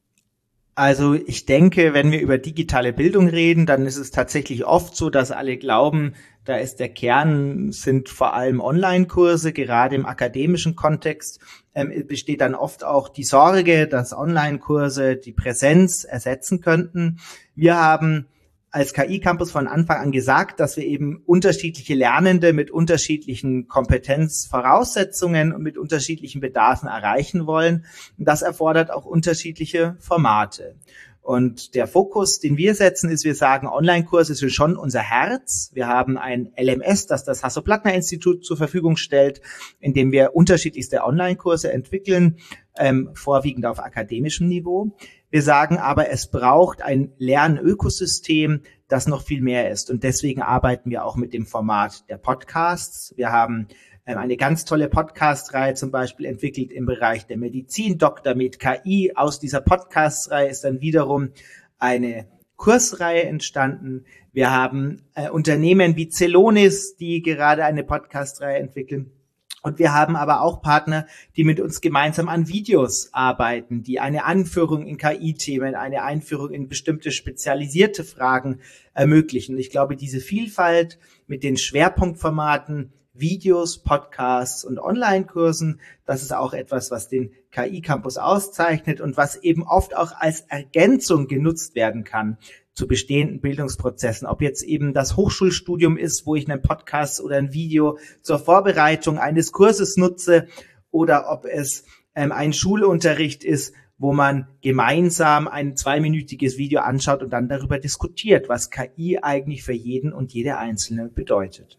Also 0.79 1.13
ich 1.13 1.45
denke, 1.45 1.93
wenn 1.93 2.09
wir 2.09 2.21
über 2.21 2.37
digitale 2.37 2.93
Bildung 2.93 3.27
reden, 3.27 3.65
dann 3.65 3.85
ist 3.85 3.97
es 3.97 4.11
tatsächlich 4.11 4.63
oft 4.63 4.95
so, 4.95 5.09
dass 5.09 5.29
alle 5.29 5.57
glauben, 5.57 6.13
da 6.45 6.55
ist 6.55 6.79
der 6.79 6.87
Kern, 6.87 7.73
sind 7.73 8.07
vor 8.07 8.33
allem 8.33 8.61
Online-Kurse, 8.61 9.51
gerade 9.51 9.97
im 9.97 10.05
akademischen 10.05 10.77
Kontext 10.77 11.41
ähm, 11.75 12.07
besteht 12.07 12.39
dann 12.39 12.55
oft 12.55 12.85
auch 12.85 13.09
die 13.09 13.25
Sorge, 13.25 13.87
dass 13.89 14.13
Online-Kurse 14.13 15.17
die 15.17 15.33
Präsenz 15.33 16.05
ersetzen 16.05 16.61
könnten. 16.61 17.19
Wir 17.55 17.75
haben 17.75 18.27
als 18.71 18.93
KI-Campus 18.93 19.51
von 19.51 19.67
Anfang 19.67 19.97
an 19.97 20.11
gesagt, 20.11 20.59
dass 20.59 20.77
wir 20.77 20.85
eben 20.85 21.23
unterschiedliche 21.25 21.95
Lernende 21.95 22.53
mit 22.53 22.71
unterschiedlichen 22.71 23.67
Kompetenzvoraussetzungen 23.67 25.53
und 25.53 25.63
mit 25.63 25.77
unterschiedlichen 25.77 26.39
Bedarfen 26.41 26.87
erreichen 26.87 27.47
wollen. 27.47 27.85
Das 28.17 28.41
erfordert 28.41 28.91
auch 28.91 29.05
unterschiedliche 29.05 29.95
Formate. 29.99 30.75
Und 31.21 31.75
der 31.75 31.85
Fokus, 31.85 32.39
den 32.39 32.57
wir 32.57 32.73
setzen, 32.73 33.11
ist, 33.11 33.23
wir 33.23 33.35
sagen, 33.35 33.67
Online-Kurse 33.67 34.33
sind 34.33 34.51
schon 34.51 34.75
unser 34.75 35.01
Herz. 35.01 35.69
Wir 35.73 35.87
haben 35.87 36.17
ein 36.17 36.51
LMS, 36.57 37.05
das 37.05 37.23
das 37.23 37.43
Hasso-Plattner-Institut 37.43 38.43
zur 38.43 38.57
Verfügung 38.57 38.97
stellt, 38.97 39.41
in 39.79 39.93
dem 39.93 40.11
wir 40.11 40.35
unterschiedlichste 40.35 41.03
Online-Kurse 41.03 41.71
entwickeln, 41.71 42.37
ähm, 42.77 43.11
vorwiegend 43.13 43.65
auf 43.65 43.79
akademischem 43.79 44.47
Niveau. 44.47 44.95
Wir 45.31 45.43
sagen 45.43 45.77
aber, 45.77 46.09
es 46.09 46.31
braucht 46.31 46.81
ein 46.81 47.13
Lernökosystem, 47.17 48.61
das 48.87 49.07
noch 49.07 49.21
viel 49.21 49.41
mehr 49.41 49.69
ist. 49.69 49.91
Und 49.91 50.03
deswegen 50.03 50.41
arbeiten 50.41 50.89
wir 50.89 51.05
auch 51.05 51.15
mit 51.15 51.33
dem 51.33 51.45
Format 51.45 52.09
der 52.09 52.17
Podcasts. 52.17 53.13
Wir 53.15 53.31
haben 53.31 53.67
ähm, 54.07 54.17
eine 54.17 54.37
ganz 54.37 54.65
tolle 54.65 54.89
Podcast-Reihe 54.89 55.75
zum 55.75 55.91
Beispiel 55.91 56.25
entwickelt 56.25 56.71
im 56.71 56.87
Bereich 56.87 57.27
der 57.27 57.37
Medizin, 57.37 57.99
Dr. 57.99 58.33
mit 58.33 58.59
KI. 58.59 59.13
Aus 59.15 59.39
dieser 59.39 59.61
Podcast-Reihe 59.61 60.49
ist 60.49 60.63
dann 60.63 60.81
wiederum 60.81 61.29
eine 61.77 62.25
Kursreihe 62.55 63.23
entstanden. 63.23 64.05
Wir 64.33 64.49
haben 64.49 65.03
äh, 65.13 65.29
Unternehmen 65.29 65.95
wie 65.95 66.09
Celonis, 66.09 66.95
die 66.95 67.21
gerade 67.21 67.65
eine 67.65 67.83
Podcast-Reihe 67.83 68.57
entwickeln. 68.57 69.11
Und 69.61 69.79
wir 69.79 69.93
haben 69.93 70.15
aber 70.15 70.41
auch 70.41 70.61
Partner, 70.61 71.05
die 71.35 71.43
mit 71.43 71.59
uns 71.59 71.81
gemeinsam 71.81 72.29
an 72.29 72.47
Videos 72.47 73.09
arbeiten, 73.13 73.83
die 73.83 73.99
eine 73.99 74.23
Anführung 74.25 74.85
in 74.85 74.97
KI-Themen, 74.97 75.75
eine 75.75 76.03
Einführung 76.03 76.51
in 76.51 76.69
bestimmte 76.69 77.11
spezialisierte 77.11 78.03
Fragen 78.03 78.59
ermöglichen. 78.93 79.57
Ich 79.57 79.69
glaube, 79.69 79.95
diese 79.95 80.21
Vielfalt 80.21 80.97
mit 81.27 81.43
den 81.43 81.57
Schwerpunktformaten 81.57 82.93
Videos, 83.19 83.83
Podcasts 83.83 84.63
und 84.63 84.79
Online-Kursen, 84.79 85.79
das 86.05 86.21
ist 86.23 86.33
auch 86.33 86.53
etwas, 86.53 86.91
was 86.91 87.09
den 87.09 87.31
KI-Campus 87.51 88.17
auszeichnet 88.17 89.01
und 89.01 89.17
was 89.17 89.35
eben 89.35 89.63
oft 89.63 89.95
auch 89.95 90.11
als 90.17 90.41
Ergänzung 90.41 91.27
genutzt 91.27 91.75
werden 91.75 92.03
kann 92.03 92.37
zu 92.73 92.87
bestehenden 92.87 93.41
Bildungsprozessen. 93.41 94.27
Ob 94.27 94.41
jetzt 94.41 94.63
eben 94.63 94.93
das 94.93 95.17
Hochschulstudium 95.17 95.97
ist, 95.97 96.25
wo 96.25 96.35
ich 96.35 96.49
einen 96.49 96.61
Podcast 96.61 97.21
oder 97.21 97.35
ein 97.35 97.53
Video 97.53 97.97
zur 98.21 98.39
Vorbereitung 98.39 99.17
eines 99.17 99.51
Kurses 99.51 99.97
nutze 99.97 100.47
oder 100.91 101.29
ob 101.29 101.45
es 101.45 101.83
ähm, 102.15 102.31
ein 102.31 102.53
Schulunterricht 102.53 103.43
ist, 103.43 103.73
wo 103.97 104.13
man 104.13 104.47
gemeinsam 104.61 105.47
ein 105.49 105.75
zweiminütiges 105.75 106.57
Video 106.57 106.79
anschaut 106.79 107.21
und 107.21 107.31
dann 107.31 107.49
darüber 107.49 107.79
diskutiert, 107.79 108.47
was 108.47 108.71
KI 108.71 109.19
eigentlich 109.21 109.63
für 109.63 109.73
jeden 109.73 110.13
und 110.13 110.33
jede 110.33 110.57
Einzelne 110.57 111.09
bedeutet. 111.09 111.78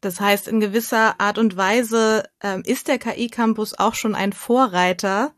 Das 0.00 0.20
heißt, 0.20 0.48
in 0.48 0.60
gewisser 0.60 1.20
Art 1.20 1.38
und 1.38 1.56
Weise 1.56 2.24
ähm, 2.42 2.62
ist 2.64 2.88
der 2.88 2.98
KI-Campus 2.98 3.78
auch 3.78 3.94
schon 3.94 4.14
ein 4.14 4.32
Vorreiter 4.32 5.32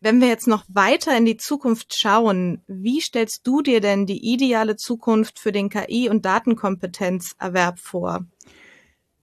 wenn 0.00 0.20
wir 0.20 0.28
jetzt 0.28 0.46
noch 0.46 0.64
weiter 0.68 1.16
in 1.16 1.24
die 1.24 1.36
Zukunft 1.36 1.94
schauen, 1.94 2.62
wie 2.66 3.00
stellst 3.00 3.46
du 3.46 3.62
dir 3.62 3.80
denn 3.80 4.06
die 4.06 4.32
ideale 4.32 4.76
Zukunft 4.76 5.38
für 5.38 5.52
den 5.52 5.70
KI- 5.70 6.08
und 6.08 6.24
Datenkompetenzerwerb 6.24 7.78
vor? 7.78 8.26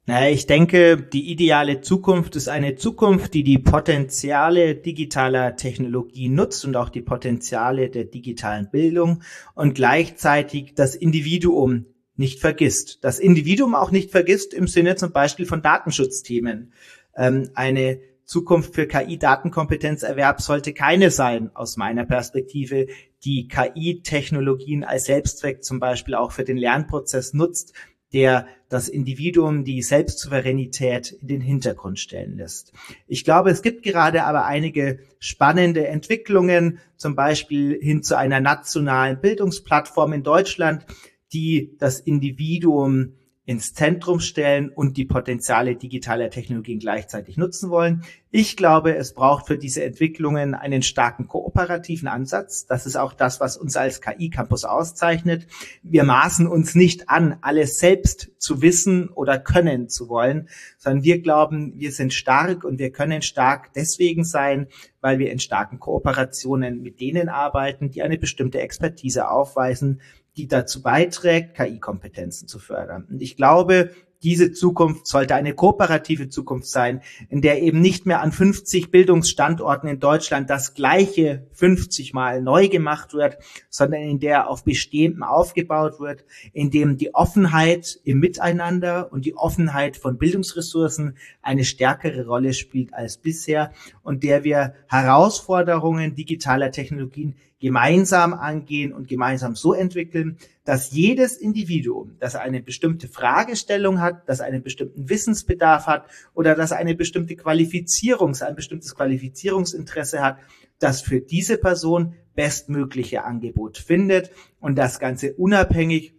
Naja, 0.08 0.32
ich 0.32 0.46
denke, 0.46 0.98
die 0.98 1.32
ideale 1.32 1.82
Zukunft 1.82 2.36
ist 2.36 2.48
eine 2.48 2.76
Zukunft, 2.76 3.34
die 3.34 3.44
die 3.44 3.58
Potenziale 3.58 4.76
digitaler 4.76 5.56
Technologie 5.56 6.30
nutzt 6.30 6.64
und 6.64 6.76
auch 6.78 6.90
die 6.90 7.02
Potenziale 7.02 7.90
der 7.90 8.04
digitalen 8.04 8.70
Bildung 8.70 9.24
und 9.56 9.74
gleichzeitig 9.74 10.76
das 10.76 10.94
Individuum 10.94 11.88
nicht 12.18 12.40
vergisst. 12.40 13.00
Das 13.04 13.20
Individuum 13.20 13.76
auch 13.76 13.92
nicht 13.92 14.12
vergisst 14.12 14.54
im 14.54 14.68
Sinne 14.68 14.96
zum 14.96 15.12
Beispiel 15.12 15.46
von 15.46 15.62
Datenschutzthemen. 15.62 16.74
Ähm, 17.16 17.50
eine 17.54 18.00
Zukunft 18.26 18.74
für 18.74 18.88
KI-Datenkompetenzerwerb 18.88 20.42
sollte 20.42 20.74
keine 20.74 21.12
sein, 21.12 21.52
aus 21.54 21.78
meiner 21.78 22.06
Perspektive, 22.06 22.88
die 23.24 23.48
KI-Technologien 23.48 24.84
als 24.84 25.06
Selbstzweck 25.06 25.64
zum 25.64 25.80
Beispiel 25.80 26.16
auch 26.16 26.32
für 26.32 26.44
den 26.44 26.58
Lernprozess 26.58 27.34
nutzt, 27.34 27.74
der 28.14 28.48
das 28.70 28.88
Individuum, 28.88 29.64
die 29.64 29.82
Selbstsouveränität 29.82 31.12
in 31.12 31.28
den 31.28 31.42
Hintergrund 31.42 32.00
stellen 32.00 32.38
lässt. 32.38 32.72
Ich 33.08 33.24
glaube, 33.24 33.50
es 33.52 33.62
gibt 33.62 33.84
gerade 33.84 34.24
aber 34.24 34.46
einige 34.46 35.00
spannende 35.20 35.88
Entwicklungen, 35.88 36.80
zum 36.98 37.16
Beispiel 37.16 37.78
hin 37.80 38.04
zu 38.04 38.18
einer 38.18 38.40
nationalen 38.40 39.20
Bildungsplattform 39.20 40.14
in 40.14 40.24
Deutschland, 40.24 40.86
die 41.34 41.76
das 41.78 42.00
Individuum 42.00 43.14
ins 43.46 43.76
Zentrum 43.76 44.20
stellen 44.20 44.70
und 44.70 44.98
die 44.98 45.06
Potenziale 45.06 45.76
digitaler 45.76 46.32
Technologien 46.32 46.80
gleichzeitig 46.80 47.38
nutzen 47.38 47.70
wollen. 47.70 48.04
Ich 48.32 48.58
glaube, 48.58 48.96
es 48.96 49.14
braucht 49.14 49.46
für 49.46 49.58
diese 49.58 49.84
Entwicklungen 49.84 50.56
einen 50.56 50.82
starken 50.82 51.28
kooperativen 51.28 52.08
Ansatz. 52.08 52.66
Das 52.66 52.88
ist 52.88 52.96
auch 52.96 53.14
das, 53.14 53.40
was 53.40 53.56
uns 53.56 53.78
als 53.78 54.02
KI-Campus 54.02 54.66
auszeichnet. 54.66 55.46
Wir 55.84 56.04
maßen 56.04 56.48
uns 56.48 56.74
nicht 56.74 57.08
an, 57.08 57.38
alles 57.42 57.78
selbst 57.78 58.32
zu 58.40 58.64
wissen 58.64 59.10
oder 59.10 59.38
können 59.38 59.90
zu 59.90 60.10
wollen, 60.10 60.50
sondern 60.80 61.04
wir 61.04 61.22
glauben, 61.22 61.74
wir 61.78 61.92
sind 61.92 62.16
stark 62.16 62.64
und 62.64 62.80
wir 62.80 62.92
können 62.92 63.22
stark 63.22 63.74
deswegen 63.74 64.24
sein, 64.24 64.68
weil 65.02 65.20
wir 65.20 65.32
in 65.32 65.40
starken 65.40 65.80
Kooperationen 65.80 66.82
mit 66.82 67.00
denen 67.00 67.30
arbeiten, 67.30 67.92
die 67.92 68.02
eine 68.02 68.18
bestimmte 68.18 68.60
Expertise 68.60 69.30
aufweisen, 69.30 70.02
die 70.38 70.48
dazu 70.48 70.82
beiträgt, 70.82 71.56
KI-Kompetenzen 71.56 72.48
zu 72.48 72.60
fördern. 72.60 73.08
Und 73.10 73.22
ich 73.22 73.38
glaube, 73.38 73.92
diese 74.26 74.52
Zukunft 74.52 75.06
sollte 75.06 75.36
eine 75.36 75.54
kooperative 75.54 76.30
Zukunft 76.30 76.68
sein, 76.68 77.02
in 77.30 77.42
der 77.42 77.62
eben 77.62 77.80
nicht 77.80 78.08
mehr 78.08 78.22
an 78.22 78.32
50 78.32 78.90
Bildungsstandorten 78.90 79.88
in 79.88 80.00
Deutschland 80.00 80.50
das 80.50 80.74
gleiche 80.74 81.46
50 81.52 82.14
Mal 82.14 82.42
neu 82.42 82.68
gemacht 82.68 83.14
wird, 83.14 83.38
sondern 83.70 84.02
in 84.02 84.20
der 84.20 84.50
auf 84.50 84.64
Bestehendem 84.64 85.22
aufgebaut 85.22 86.00
wird, 86.00 86.26
in 86.54 86.72
dem 86.72 86.98
die 86.98 87.14
Offenheit 87.14 88.00
im 88.04 88.20
Miteinander 88.20 89.12
und 89.12 89.26
die 89.26 89.38
Offenheit 89.38 89.96
von 89.96 90.18
Bildungsressourcen 90.18 91.18
eine 91.44 91.64
stärkere 91.64 92.26
Rolle 92.26 92.54
spielt 92.54 92.96
als 92.96 93.18
bisher 93.18 93.74
und 94.02 94.24
der 94.24 94.44
wir 94.44 94.74
Herausforderungen 94.88 96.16
digitaler 96.16 96.72
Technologien 96.72 97.36
gemeinsam 97.66 98.36
angehen 98.36 98.94
und 98.94 99.08
gemeinsam 99.08 99.56
so 99.56 99.74
entwickeln, 99.74 100.38
dass 100.66 100.92
jedes 100.92 101.36
Individuum, 101.36 102.16
das 102.20 102.36
eine 102.36 102.62
bestimmte 102.62 103.08
Fragestellung 103.08 104.02
hat, 104.02 104.30
das 104.30 104.40
einen 104.40 104.62
bestimmten 104.62 105.10
Wissensbedarf 105.10 105.88
hat 105.88 106.06
oder 106.36 106.54
das 106.54 106.72
eine 106.72 106.94
bestimmte 106.94 107.36
Qualifizierungs, 107.36 108.44
ein 108.44 108.56
bestimmtes 108.56 108.94
Qualifizierungsinteresse 108.94 110.22
hat, 110.22 110.38
das 110.78 111.02
für 111.02 111.22
diese 111.22 111.58
Person 111.58 112.14
bestmögliche 112.36 113.24
Angebot 113.24 113.80
findet 113.80 114.30
und 114.60 114.78
das 114.78 115.00
Ganze 115.00 115.34
unabhängig 115.34 116.14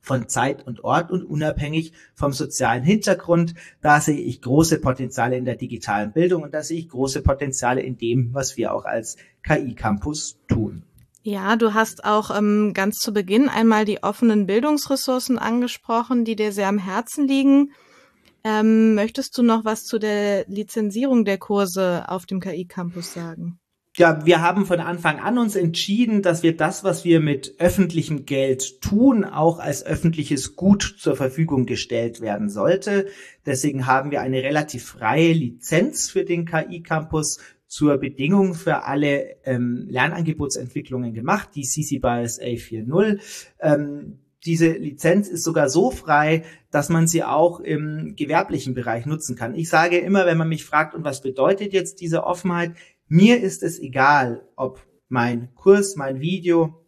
von 0.00 0.28
Zeit 0.28 0.66
und 0.66 0.82
Ort 0.82 1.12
und 1.12 1.22
unabhängig 1.22 1.92
vom 2.16 2.32
sozialen 2.32 2.82
Hintergrund. 2.82 3.54
Da 3.82 4.00
sehe 4.00 4.18
ich 4.18 4.42
große 4.42 4.80
Potenziale 4.80 5.36
in 5.36 5.44
der 5.44 5.54
digitalen 5.54 6.12
Bildung 6.12 6.42
und 6.42 6.54
da 6.54 6.64
sehe 6.64 6.80
ich 6.80 6.88
große 6.88 7.22
Potenziale 7.22 7.82
in 7.82 7.98
dem, 7.98 8.34
was 8.34 8.56
wir 8.56 8.74
auch 8.74 8.84
als 8.84 9.16
KI-Campus 9.44 10.40
tun. 10.48 10.82
Ja, 11.28 11.56
du 11.56 11.74
hast 11.74 12.06
auch 12.06 12.34
ähm, 12.34 12.72
ganz 12.72 13.00
zu 13.00 13.12
Beginn 13.12 13.50
einmal 13.50 13.84
die 13.84 14.02
offenen 14.02 14.46
Bildungsressourcen 14.46 15.38
angesprochen, 15.38 16.24
die 16.24 16.36
dir 16.36 16.52
sehr 16.52 16.68
am 16.68 16.78
Herzen 16.78 17.28
liegen. 17.28 17.72
Ähm, 18.44 18.94
möchtest 18.94 19.36
du 19.36 19.42
noch 19.42 19.66
was 19.66 19.84
zu 19.84 19.98
der 19.98 20.46
Lizenzierung 20.48 21.26
der 21.26 21.36
Kurse 21.36 22.06
auf 22.08 22.24
dem 22.24 22.40
KI-Campus 22.40 23.12
sagen? 23.12 23.60
ja, 23.98 24.24
wir 24.24 24.40
haben 24.40 24.64
von 24.64 24.80
Anfang 24.80 25.18
an 25.18 25.38
uns 25.38 25.56
entschieden, 25.56 26.22
dass 26.22 26.42
wir 26.42 26.56
das, 26.56 26.84
was 26.84 27.04
wir 27.04 27.20
mit 27.20 27.56
öffentlichem 27.58 28.26
Geld 28.26 28.80
tun, 28.80 29.24
auch 29.24 29.58
als 29.58 29.84
öffentliches 29.84 30.54
Gut 30.54 30.96
zur 30.98 31.16
Verfügung 31.16 31.66
gestellt 31.66 32.20
werden 32.20 32.48
sollte. 32.48 33.06
Deswegen 33.44 33.86
haben 33.86 34.12
wir 34.12 34.20
eine 34.20 34.42
relativ 34.42 34.84
freie 34.84 35.32
Lizenz 35.32 36.10
für 36.10 36.24
den 36.24 36.46
KI-Campus 36.46 37.40
zur 37.68 37.98
Bedingung 37.98 38.54
für 38.54 38.84
alle 38.84 39.36
ähm, 39.44 39.86
Lernangebotsentwicklungen 39.90 41.12
gemacht, 41.12 41.50
die 41.54 41.62
CC 41.62 41.98
BIOS 41.98 42.40
A4.0. 42.40 43.20
Ähm, 43.60 44.18
diese 44.44 44.72
Lizenz 44.72 45.28
ist 45.28 45.44
sogar 45.44 45.68
so 45.68 45.90
frei, 45.90 46.44
dass 46.70 46.88
man 46.88 47.06
sie 47.06 47.24
auch 47.24 47.60
im 47.60 48.14
gewerblichen 48.16 48.74
Bereich 48.74 49.04
nutzen 49.04 49.36
kann. 49.36 49.54
Ich 49.54 49.68
sage 49.68 49.98
immer, 49.98 50.26
wenn 50.26 50.38
man 50.38 50.48
mich 50.48 50.64
fragt, 50.64 50.94
und 50.94 51.04
was 51.04 51.20
bedeutet 51.20 51.72
jetzt 51.72 52.00
diese 52.00 52.24
Offenheit? 52.24 52.72
Mir 53.06 53.40
ist 53.40 53.62
es 53.62 53.78
egal, 53.78 54.46
ob 54.56 54.86
mein 55.08 55.54
Kurs, 55.54 55.96
mein 55.96 56.20
Video, 56.20 56.84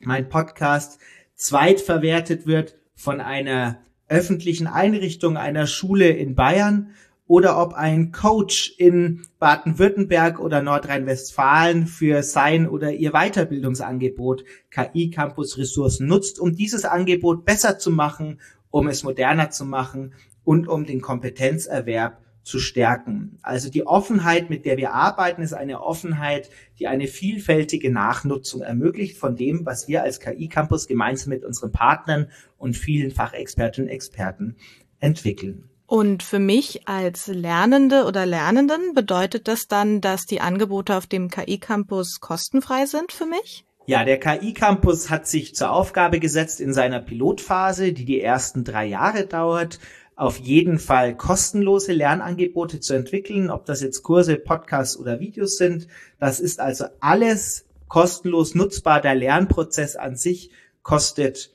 mein 0.00 0.28
Podcast 0.28 0.98
zweitverwertet 1.34 2.46
wird 2.46 2.76
von 2.94 3.20
einer 3.20 3.80
öffentlichen 4.08 4.66
Einrichtung, 4.66 5.36
einer 5.36 5.66
Schule 5.66 6.08
in 6.08 6.34
Bayern 6.34 6.90
oder 7.26 7.60
ob 7.60 7.74
ein 7.74 8.12
Coach 8.12 8.74
in 8.78 9.22
Baden-Württemberg 9.38 10.38
oder 10.38 10.62
Nordrhein-Westfalen 10.62 11.86
für 11.86 12.22
sein 12.22 12.68
oder 12.68 12.92
ihr 12.92 13.12
Weiterbildungsangebot 13.12 14.44
KI 14.70 15.10
Campus 15.10 15.58
Ressourcen 15.58 16.06
nutzt, 16.06 16.38
um 16.38 16.54
dieses 16.54 16.84
Angebot 16.84 17.44
besser 17.44 17.78
zu 17.78 17.90
machen, 17.90 18.40
um 18.70 18.88
es 18.88 19.02
moderner 19.02 19.50
zu 19.50 19.64
machen 19.64 20.14
und 20.44 20.68
um 20.68 20.84
den 20.86 21.00
Kompetenzerwerb 21.00 22.20
zu 22.46 22.60
stärken. 22.60 23.40
Also 23.42 23.70
die 23.70 23.88
Offenheit, 23.88 24.50
mit 24.50 24.64
der 24.64 24.76
wir 24.76 24.92
arbeiten, 24.92 25.42
ist 25.42 25.52
eine 25.52 25.82
Offenheit, 25.82 26.48
die 26.78 26.86
eine 26.86 27.08
vielfältige 27.08 27.90
Nachnutzung 27.90 28.62
ermöglicht 28.62 29.18
von 29.18 29.34
dem, 29.34 29.66
was 29.66 29.88
wir 29.88 30.04
als 30.04 30.20
KI 30.20 30.46
Campus 30.46 30.86
gemeinsam 30.86 31.30
mit 31.30 31.44
unseren 31.44 31.72
Partnern 31.72 32.28
und 32.56 32.76
vielen 32.76 33.10
Fachexpertinnen 33.10 33.88
und 33.88 33.94
Experten 33.94 34.54
entwickeln. 35.00 35.68
Und 35.86 36.22
für 36.22 36.40
mich 36.40 36.88
als 36.88 37.28
Lernende 37.28 38.04
oder 38.04 38.26
Lernenden 38.26 38.92
bedeutet 38.94 39.46
das 39.46 39.68
dann, 39.68 40.00
dass 40.00 40.26
die 40.26 40.40
Angebote 40.40 40.96
auf 40.96 41.06
dem 41.06 41.30
KI-Campus 41.30 42.20
kostenfrei 42.20 42.86
sind 42.86 43.12
für 43.12 43.26
mich? 43.26 43.64
Ja, 43.86 44.04
der 44.04 44.18
KI-Campus 44.18 45.10
hat 45.10 45.28
sich 45.28 45.54
zur 45.54 45.70
Aufgabe 45.70 46.18
gesetzt, 46.18 46.60
in 46.60 46.72
seiner 46.72 47.00
Pilotphase, 47.00 47.92
die 47.92 48.04
die 48.04 48.20
ersten 48.20 48.64
drei 48.64 48.86
Jahre 48.86 49.26
dauert, 49.26 49.78
auf 50.16 50.38
jeden 50.38 50.78
Fall 50.78 51.14
kostenlose 51.14 51.92
Lernangebote 51.92 52.80
zu 52.80 52.94
entwickeln, 52.94 53.50
ob 53.50 53.66
das 53.66 53.82
jetzt 53.82 54.02
Kurse, 54.02 54.36
Podcasts 54.36 54.98
oder 54.98 55.20
Videos 55.20 55.56
sind. 55.56 55.86
Das 56.18 56.40
ist 56.40 56.58
also 56.58 56.86
alles 57.00 57.66
kostenlos 57.86 58.54
nutzbar. 58.54 59.02
Der 59.02 59.14
Lernprozess 59.14 59.94
an 59.94 60.16
sich 60.16 60.50
kostet 60.82 61.54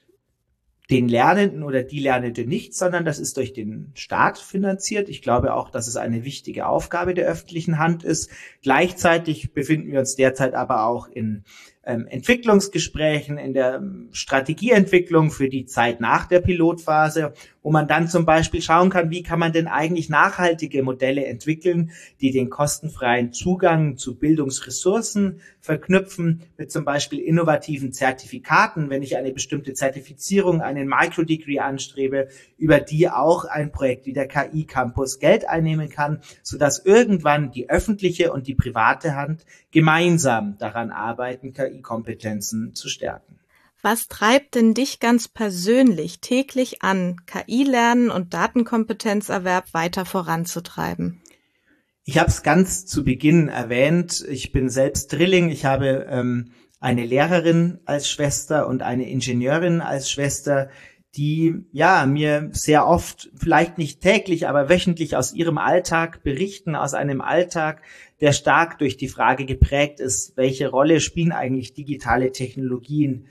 den 0.91 1.07
Lernenden 1.07 1.63
oder 1.63 1.83
die 1.83 1.99
Lernende 1.99 2.45
nicht, 2.45 2.75
sondern 2.75 3.05
das 3.05 3.17
ist 3.17 3.37
durch 3.37 3.53
den 3.53 3.91
Staat 3.95 4.37
finanziert. 4.37 5.07
Ich 5.07 5.21
glaube 5.21 5.53
auch, 5.53 5.69
dass 5.69 5.87
es 5.87 5.95
eine 5.95 6.25
wichtige 6.25 6.67
Aufgabe 6.67 7.13
der 7.13 7.27
öffentlichen 7.27 7.79
Hand 7.79 8.03
ist. 8.03 8.29
Gleichzeitig 8.61 9.53
befinden 9.53 9.93
wir 9.93 9.99
uns 9.99 10.17
derzeit 10.17 10.53
aber 10.53 10.85
auch 10.85 11.07
in 11.07 11.45
ähm, 11.83 12.05
Entwicklungsgesprächen, 12.07 13.37
in 13.37 13.53
der 13.53 13.75
ähm, 13.75 14.09
Strategieentwicklung 14.11 15.31
für 15.31 15.49
die 15.49 15.65
Zeit 15.65 15.99
nach 15.99 16.27
der 16.27 16.39
Pilotphase, 16.39 17.33
wo 17.63 17.71
man 17.71 17.87
dann 17.87 18.07
zum 18.07 18.25
Beispiel 18.25 18.61
schauen 18.61 18.89
kann, 18.89 19.09
wie 19.09 19.23
kann 19.23 19.39
man 19.39 19.51
denn 19.51 19.67
eigentlich 19.67 20.09
nachhaltige 20.09 20.83
Modelle 20.83 21.25
entwickeln, 21.25 21.91
die 22.19 22.31
den 22.31 22.49
kostenfreien 22.49 23.33
Zugang 23.33 23.97
zu 23.97 24.17
Bildungsressourcen 24.17 25.41
verknüpfen, 25.59 26.43
mit 26.57 26.71
zum 26.71 26.85
Beispiel 26.85 27.19
innovativen 27.19 27.93
Zertifikaten, 27.93 28.89
wenn 28.89 29.03
ich 29.03 29.17
eine 29.17 29.31
bestimmte 29.31 29.73
Zertifizierung, 29.73 30.61
einen 30.61 30.87
Microdegree 30.87 31.59
anstrebe, 31.59 32.29
über 32.57 32.79
die 32.79 33.09
auch 33.09 33.45
ein 33.45 33.71
Projekt 33.71 34.05
wie 34.05 34.13
der 34.13 34.27
KI 34.27 34.65
Campus 34.65 35.19
Geld 35.19 35.47
einnehmen 35.47 35.89
kann, 35.89 36.21
sodass 36.43 36.83
irgendwann 36.83 37.51
die 37.51 37.69
öffentliche 37.69 38.31
und 38.33 38.47
die 38.47 38.55
private 38.55 39.15
Hand 39.15 39.45
gemeinsam 39.71 40.57
daran 40.57 40.91
arbeiten, 40.91 41.53
KI-Kompetenzen 41.53 42.75
zu 42.75 42.89
stärken. 42.89 43.39
Was 43.81 44.07
treibt 44.07 44.53
denn 44.55 44.75
dich 44.75 44.99
ganz 44.99 45.27
persönlich 45.27 46.21
täglich 46.21 46.83
an, 46.83 47.17
KI-Lernen 47.25 48.11
und 48.11 48.33
Datenkompetenzerwerb 48.33 49.73
weiter 49.73 50.05
voranzutreiben? 50.05 51.21
Ich 52.03 52.19
habe 52.19 52.29
es 52.29 52.43
ganz 52.43 52.85
zu 52.85 53.03
Beginn 53.03 53.47
erwähnt. 53.47 54.23
Ich 54.29 54.51
bin 54.51 54.69
selbst 54.69 55.11
Drilling. 55.11 55.49
Ich 55.49 55.65
habe 55.65 56.07
ähm, 56.09 56.51
eine 56.79 57.05
Lehrerin 57.05 57.79
als 57.85 58.09
Schwester 58.09 58.67
und 58.67 58.81
eine 58.81 59.09
Ingenieurin 59.09 59.81
als 59.81 60.11
Schwester, 60.11 60.69
die 61.15 61.65
ja 61.73 62.05
mir 62.05 62.49
sehr 62.53 62.87
oft, 62.87 63.29
vielleicht 63.35 63.77
nicht 63.77 64.01
täglich, 64.01 64.47
aber 64.47 64.69
wöchentlich 64.69 65.17
aus 65.17 65.33
ihrem 65.33 65.57
Alltag 65.57 66.23
berichten, 66.23 66.75
aus 66.75 66.93
einem 66.93 67.21
Alltag, 67.21 67.81
der 68.21 68.31
stark 68.31 68.79
durch 68.79 68.95
die 68.97 69.09
Frage 69.09 69.45
geprägt 69.45 69.99
ist, 69.99 70.37
welche 70.37 70.69
Rolle 70.69 71.01
spielen 71.01 71.33
eigentlich 71.33 71.73
digitale 71.73 72.31
Technologien 72.31 73.27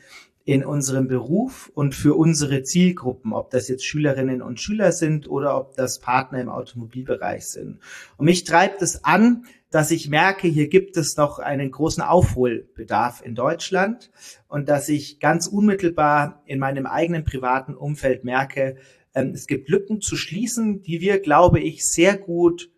in 0.51 0.65
unserem 0.65 1.07
Beruf 1.07 1.71
und 1.77 1.95
für 1.95 2.17
unsere 2.17 2.65
Zielgruppen, 2.65 3.33
ob 3.33 3.51
das 3.51 3.69
jetzt 3.69 3.87
Schülerinnen 3.87 4.43
und 4.43 4.61
Schüler 4.61 4.91
sind 4.91 5.31
oder 5.31 5.57
ob 5.57 5.77
das 5.77 6.01
Partner 6.01 6.41
im 6.41 6.49
Automobilbereich 6.49 7.47
sind. 7.47 7.79
Und 8.17 8.25
mich 8.25 8.43
treibt 8.43 8.83
es 8.83 9.05
an, 9.05 9.45
dass 9.71 9.93
ich 9.93 10.09
merke, 10.09 10.49
hier 10.49 10.67
gibt 10.67 10.97
es 10.97 11.17
noch 11.17 11.39
einen 11.39 11.71
großen 11.71 12.03
Aufholbedarf 12.03 13.23
in 13.25 13.37
Deutschland 13.37 14.11
und 14.49 14.69
dass 14.69 14.89
ich 14.89 15.21
ganz 15.21 15.47
unmittelbar 15.47 16.43
in 16.47 16.59
meinem 16.59 16.87
eigenen 16.87 17.23
privaten 17.23 17.77
Umfeld 17.77 18.25
merke, 18.25 18.75
ähm, 19.15 19.31
es 19.33 19.47
gibt 19.47 19.69
Lücken 19.69 20.01
zu 20.01 20.17
schließen, 20.17 20.83
die 20.83 21.01
wir, 21.01 21.21
glaube 21.21 21.61
ich, 21.61 21.87
sehr 21.87 22.19
gut 22.19 22.73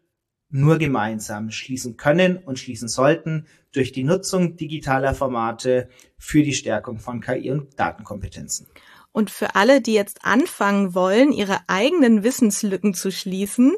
nur 0.52 0.78
gemeinsam 0.78 1.50
schließen 1.50 1.96
können 1.96 2.36
und 2.36 2.58
schließen 2.58 2.88
sollten 2.88 3.46
durch 3.72 3.92
die 3.92 4.04
Nutzung 4.04 4.56
digitaler 4.56 5.14
Formate 5.14 5.88
für 6.18 6.42
die 6.42 6.52
Stärkung 6.52 6.98
von 6.98 7.20
KI 7.20 7.50
und 7.50 7.80
Datenkompetenzen. 7.80 8.68
Und 9.12 9.30
für 9.30 9.56
alle, 9.56 9.82
die 9.82 9.92
jetzt 9.92 10.24
anfangen 10.24 10.94
wollen, 10.94 11.32
ihre 11.32 11.60
eigenen 11.68 12.22
Wissenslücken 12.22 12.94
zu 12.94 13.10
schließen, 13.10 13.74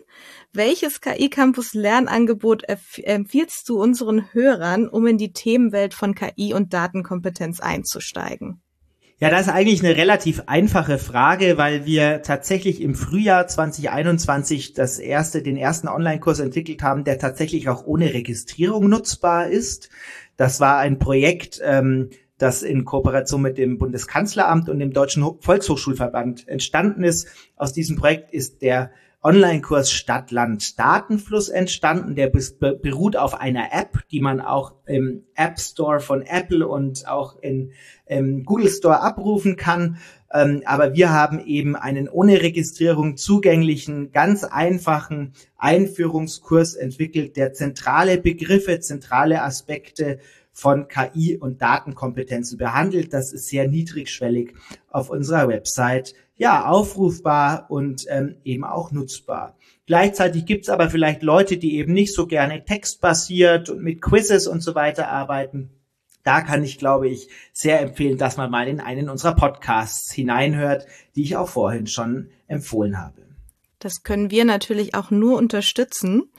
welches 0.52 1.00
KI 1.00 1.28
Campus 1.28 1.74
Lernangebot 1.74 2.62
empfiehlst 2.98 3.68
du 3.68 3.80
unseren 3.80 4.32
Hörern, 4.32 4.88
um 4.88 5.06
in 5.06 5.18
die 5.18 5.32
Themenwelt 5.32 5.94
von 5.94 6.14
KI 6.14 6.54
und 6.54 6.72
Datenkompetenz 6.72 7.58
einzusteigen? 7.58 8.63
Ja, 9.20 9.30
das 9.30 9.42
ist 9.42 9.52
eigentlich 9.52 9.84
eine 9.84 9.96
relativ 9.96 10.42
einfache 10.46 10.98
Frage, 10.98 11.56
weil 11.56 11.86
wir 11.86 12.22
tatsächlich 12.22 12.80
im 12.80 12.96
Frühjahr 12.96 13.46
2021 13.46 14.74
das 14.74 14.98
erste, 14.98 15.40
den 15.40 15.56
ersten 15.56 15.86
Online-Kurs 15.86 16.40
entwickelt 16.40 16.82
haben, 16.82 17.04
der 17.04 17.18
tatsächlich 17.18 17.68
auch 17.68 17.86
ohne 17.86 18.12
Registrierung 18.12 18.88
nutzbar 18.88 19.46
ist. 19.46 19.88
Das 20.36 20.58
war 20.58 20.78
ein 20.78 20.98
Projekt, 20.98 21.60
ähm, 21.62 22.10
das 22.38 22.64
in 22.64 22.84
Kooperation 22.84 23.40
mit 23.40 23.56
dem 23.56 23.78
Bundeskanzleramt 23.78 24.68
und 24.68 24.80
dem 24.80 24.92
Deutschen 24.92 25.24
Volkshochschulverband 25.40 26.48
entstanden 26.48 27.04
ist. 27.04 27.28
Aus 27.54 27.72
diesem 27.72 27.96
Projekt 27.96 28.32
ist 28.32 28.62
der 28.62 28.90
Online-Kurs 29.24 29.90
Stadt-Land 29.90 30.78
Datenfluss 30.78 31.48
entstanden. 31.48 32.14
Der 32.14 32.30
beruht 32.30 33.16
auf 33.16 33.40
einer 33.40 33.72
App, 33.72 34.06
die 34.10 34.20
man 34.20 34.42
auch 34.42 34.74
im 34.84 35.24
App 35.34 35.58
Store 35.58 36.00
von 36.00 36.20
Apple 36.20 36.68
und 36.68 37.08
auch 37.08 37.40
in, 37.40 37.72
im 38.04 38.44
Google 38.44 38.68
Store 38.68 39.00
abrufen 39.00 39.56
kann. 39.56 39.96
Ähm, 40.30 40.62
aber 40.66 40.92
wir 40.92 41.10
haben 41.10 41.40
eben 41.40 41.74
einen 41.74 42.08
ohne 42.08 42.42
Registrierung 42.42 43.16
zugänglichen, 43.16 44.12
ganz 44.12 44.44
einfachen 44.44 45.32
Einführungskurs 45.56 46.74
entwickelt, 46.74 47.38
der 47.38 47.54
zentrale 47.54 48.18
Begriffe, 48.18 48.78
zentrale 48.80 49.42
Aspekte 49.42 50.18
von 50.54 50.88
KI 50.88 51.36
und 51.36 51.60
Datenkompetenzen 51.60 52.56
behandelt. 52.56 53.12
Das 53.12 53.32
ist 53.32 53.48
sehr 53.48 53.68
niedrigschwellig 53.68 54.54
auf 54.88 55.10
unserer 55.10 55.48
Website 55.48 56.14
ja, 56.36 56.66
aufrufbar 56.66 57.66
und 57.68 58.06
ähm, 58.08 58.36
eben 58.44 58.64
auch 58.64 58.90
nutzbar. 58.90 59.56
Gleichzeitig 59.86 60.46
gibt's 60.46 60.68
aber 60.68 60.88
vielleicht 60.88 61.22
Leute, 61.22 61.58
die 61.58 61.76
eben 61.76 61.92
nicht 61.92 62.14
so 62.14 62.26
gerne 62.26 62.64
textbasiert 62.64 63.68
und 63.68 63.82
mit 63.82 64.00
Quizzes 64.00 64.46
und 64.46 64.60
so 64.60 64.74
weiter 64.74 65.08
arbeiten. 65.08 65.70
Da 66.22 66.40
kann 66.40 66.64
ich, 66.64 66.78
glaube 66.78 67.08
ich, 67.08 67.28
sehr 67.52 67.80
empfehlen, 67.80 68.16
dass 68.16 68.38
man 68.38 68.50
mal 68.50 68.66
in 68.66 68.80
einen 68.80 69.10
unserer 69.10 69.34
Podcasts 69.34 70.10
hineinhört, 70.10 70.86
die 71.14 71.22
ich 71.22 71.36
auch 71.36 71.48
vorhin 71.48 71.86
schon 71.86 72.30
empfohlen 72.46 72.98
habe. 72.98 73.22
Das 73.78 74.02
können 74.02 74.30
wir 74.30 74.46
natürlich 74.46 74.94
auch 74.94 75.10
nur 75.10 75.36
unterstützen. 75.36 76.30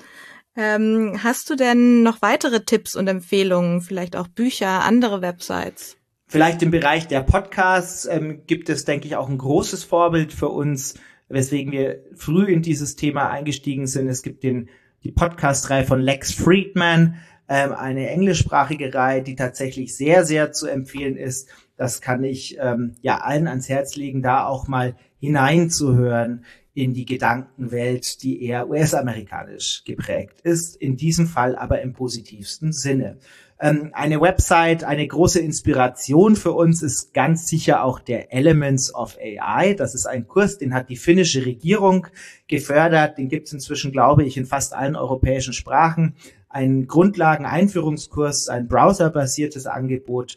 Ähm, 0.58 1.20
hast 1.22 1.50
du 1.50 1.56
denn 1.56 2.02
noch 2.04 2.22
weitere 2.22 2.62
Tipps 2.62 2.96
und 2.96 3.08
Empfehlungen, 3.08 3.82
vielleicht 3.82 4.15
auch 4.15 4.28
Bücher, 4.28 4.84
andere 4.84 5.22
Websites? 5.22 5.98
Vielleicht 6.28 6.63
im 6.63 6.72
Bereich 6.72 7.08
der 7.08 7.22
Podcasts 7.22 8.06
ähm, 8.06 8.41
gibt 8.48 8.70
es, 8.70 8.86
denke 8.86 9.08
ich, 9.08 9.15
auch 9.15 9.30
ein 9.30 9.38
großes 9.38 9.84
Vorbild 9.84 10.34
für 10.34 10.50
uns, 10.50 10.96
weswegen 11.28 11.72
wir 11.72 12.04
früh 12.15 12.46
in 12.46 12.62
dieses 12.62 12.96
Thema 12.96 13.30
eingestiegen 13.30 13.86
sind. 13.86 14.08
Es 14.08 14.24
gibt 14.24 14.44
den, 14.44 14.70
die 15.04 15.12
Podcast-Reihe 15.12 15.86
von 15.86 16.00
Lex 16.00 16.32
Friedman, 16.32 17.15
ähm, 17.48 17.74
eine 17.74 18.10
englischsprachige 18.10 18.94
Reihe, 18.94 19.22
die 19.22 19.36
tatsächlich 19.36 19.96
sehr, 19.96 20.26
sehr 20.26 20.52
zu 20.52 20.68
empfehlen 20.68 21.18
ist. 21.18 21.50
Das 21.78 22.02
kann 22.02 22.24
ich 22.24 22.58
ähm, 22.60 22.96
ja 23.02 23.18
allen 23.20 23.48
ans 23.48 23.70
Herz 23.70 23.96
legen, 23.96 24.22
da 24.22 24.46
auch 24.46 24.68
mal 24.68 24.96
hineinzuhören 25.20 26.46
in 26.76 26.94
die 26.94 27.06
Gedankenwelt, 27.06 28.22
die 28.22 28.44
eher 28.44 28.70
US-amerikanisch 28.70 29.84
geprägt 29.86 30.42
ist, 30.42 30.76
in 30.76 30.98
diesem 30.98 31.26
Fall 31.26 31.56
aber 31.56 31.82
im 31.82 31.94
positivsten 31.94 32.74
Sinne. 32.74 33.18
Ähm, 33.58 33.92
eine 33.94 34.20
Website, 34.20 34.84
eine 34.84 35.08
große 35.08 35.40
Inspiration 35.40 36.36
für 36.36 36.52
uns 36.52 36.84
ist 36.84 37.14
ganz 37.14 37.48
sicher 37.48 37.86
auch 37.86 38.00
der 38.00 38.34
Elements 38.34 38.94
of 38.94 39.18
AI. 39.18 39.74
Das 39.74 39.96
ist 39.96 40.06
ein 40.06 40.28
Kurs, 40.28 40.58
den 40.58 40.74
hat 40.74 40.90
die 40.90 40.98
finnische 40.98 41.46
Regierung 41.46 42.08
gefördert. 42.48 43.18
Den 43.18 43.30
gibt 43.30 43.48
es 43.48 43.54
inzwischen, 43.54 43.94
glaube 43.94 44.26
ich, 44.26 44.36
in 44.36 44.46
fast 44.46 44.74
allen 44.74 44.98
europäischen 44.98 45.54
Sprachen. 45.54 46.16
Ein 46.50 46.88
Grundlagen-Einführungskurs, 46.88 48.50
ein 48.50 48.68
browserbasiertes 48.68 49.66
Angebot. 49.66 50.36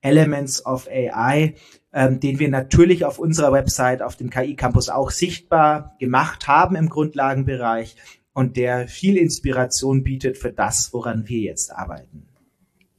Elements 0.00 0.64
of 0.64 0.88
AI, 0.88 1.54
ähm, 1.92 2.20
den 2.20 2.38
wir 2.38 2.48
natürlich 2.48 3.04
auf 3.04 3.18
unserer 3.18 3.52
Website, 3.52 4.02
auf 4.02 4.16
dem 4.16 4.30
KI 4.30 4.56
Campus 4.56 4.88
auch 4.88 5.10
sichtbar 5.10 5.96
gemacht 5.98 6.46
haben 6.48 6.76
im 6.76 6.88
Grundlagenbereich 6.88 7.96
und 8.32 8.56
der 8.56 8.88
viel 8.88 9.16
Inspiration 9.16 10.04
bietet 10.04 10.38
für 10.38 10.52
das, 10.52 10.92
woran 10.92 11.28
wir 11.28 11.40
jetzt 11.40 11.72
arbeiten. 11.72 12.28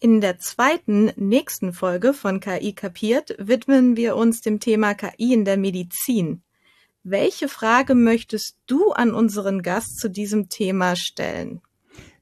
In 0.01 0.21
der 0.21 0.39
zweiten, 0.39 1.11
nächsten 1.17 1.73
Folge 1.73 2.13
von 2.13 2.39
KI 2.39 2.73
kapiert 2.73 3.35
widmen 3.37 3.97
wir 3.97 4.15
uns 4.15 4.41
dem 4.41 4.59
Thema 4.59 4.93
KI 4.93 5.33
in 5.33 5.45
der 5.45 5.57
Medizin. 5.57 6.41
Welche 7.03 7.47
Frage 7.47 7.95
möchtest 7.95 8.57
du 8.65 8.91
an 8.91 9.13
unseren 9.13 9.61
Gast 9.61 9.99
zu 9.99 10.09
diesem 10.09 10.49
Thema 10.49 10.95
stellen? 10.95 11.61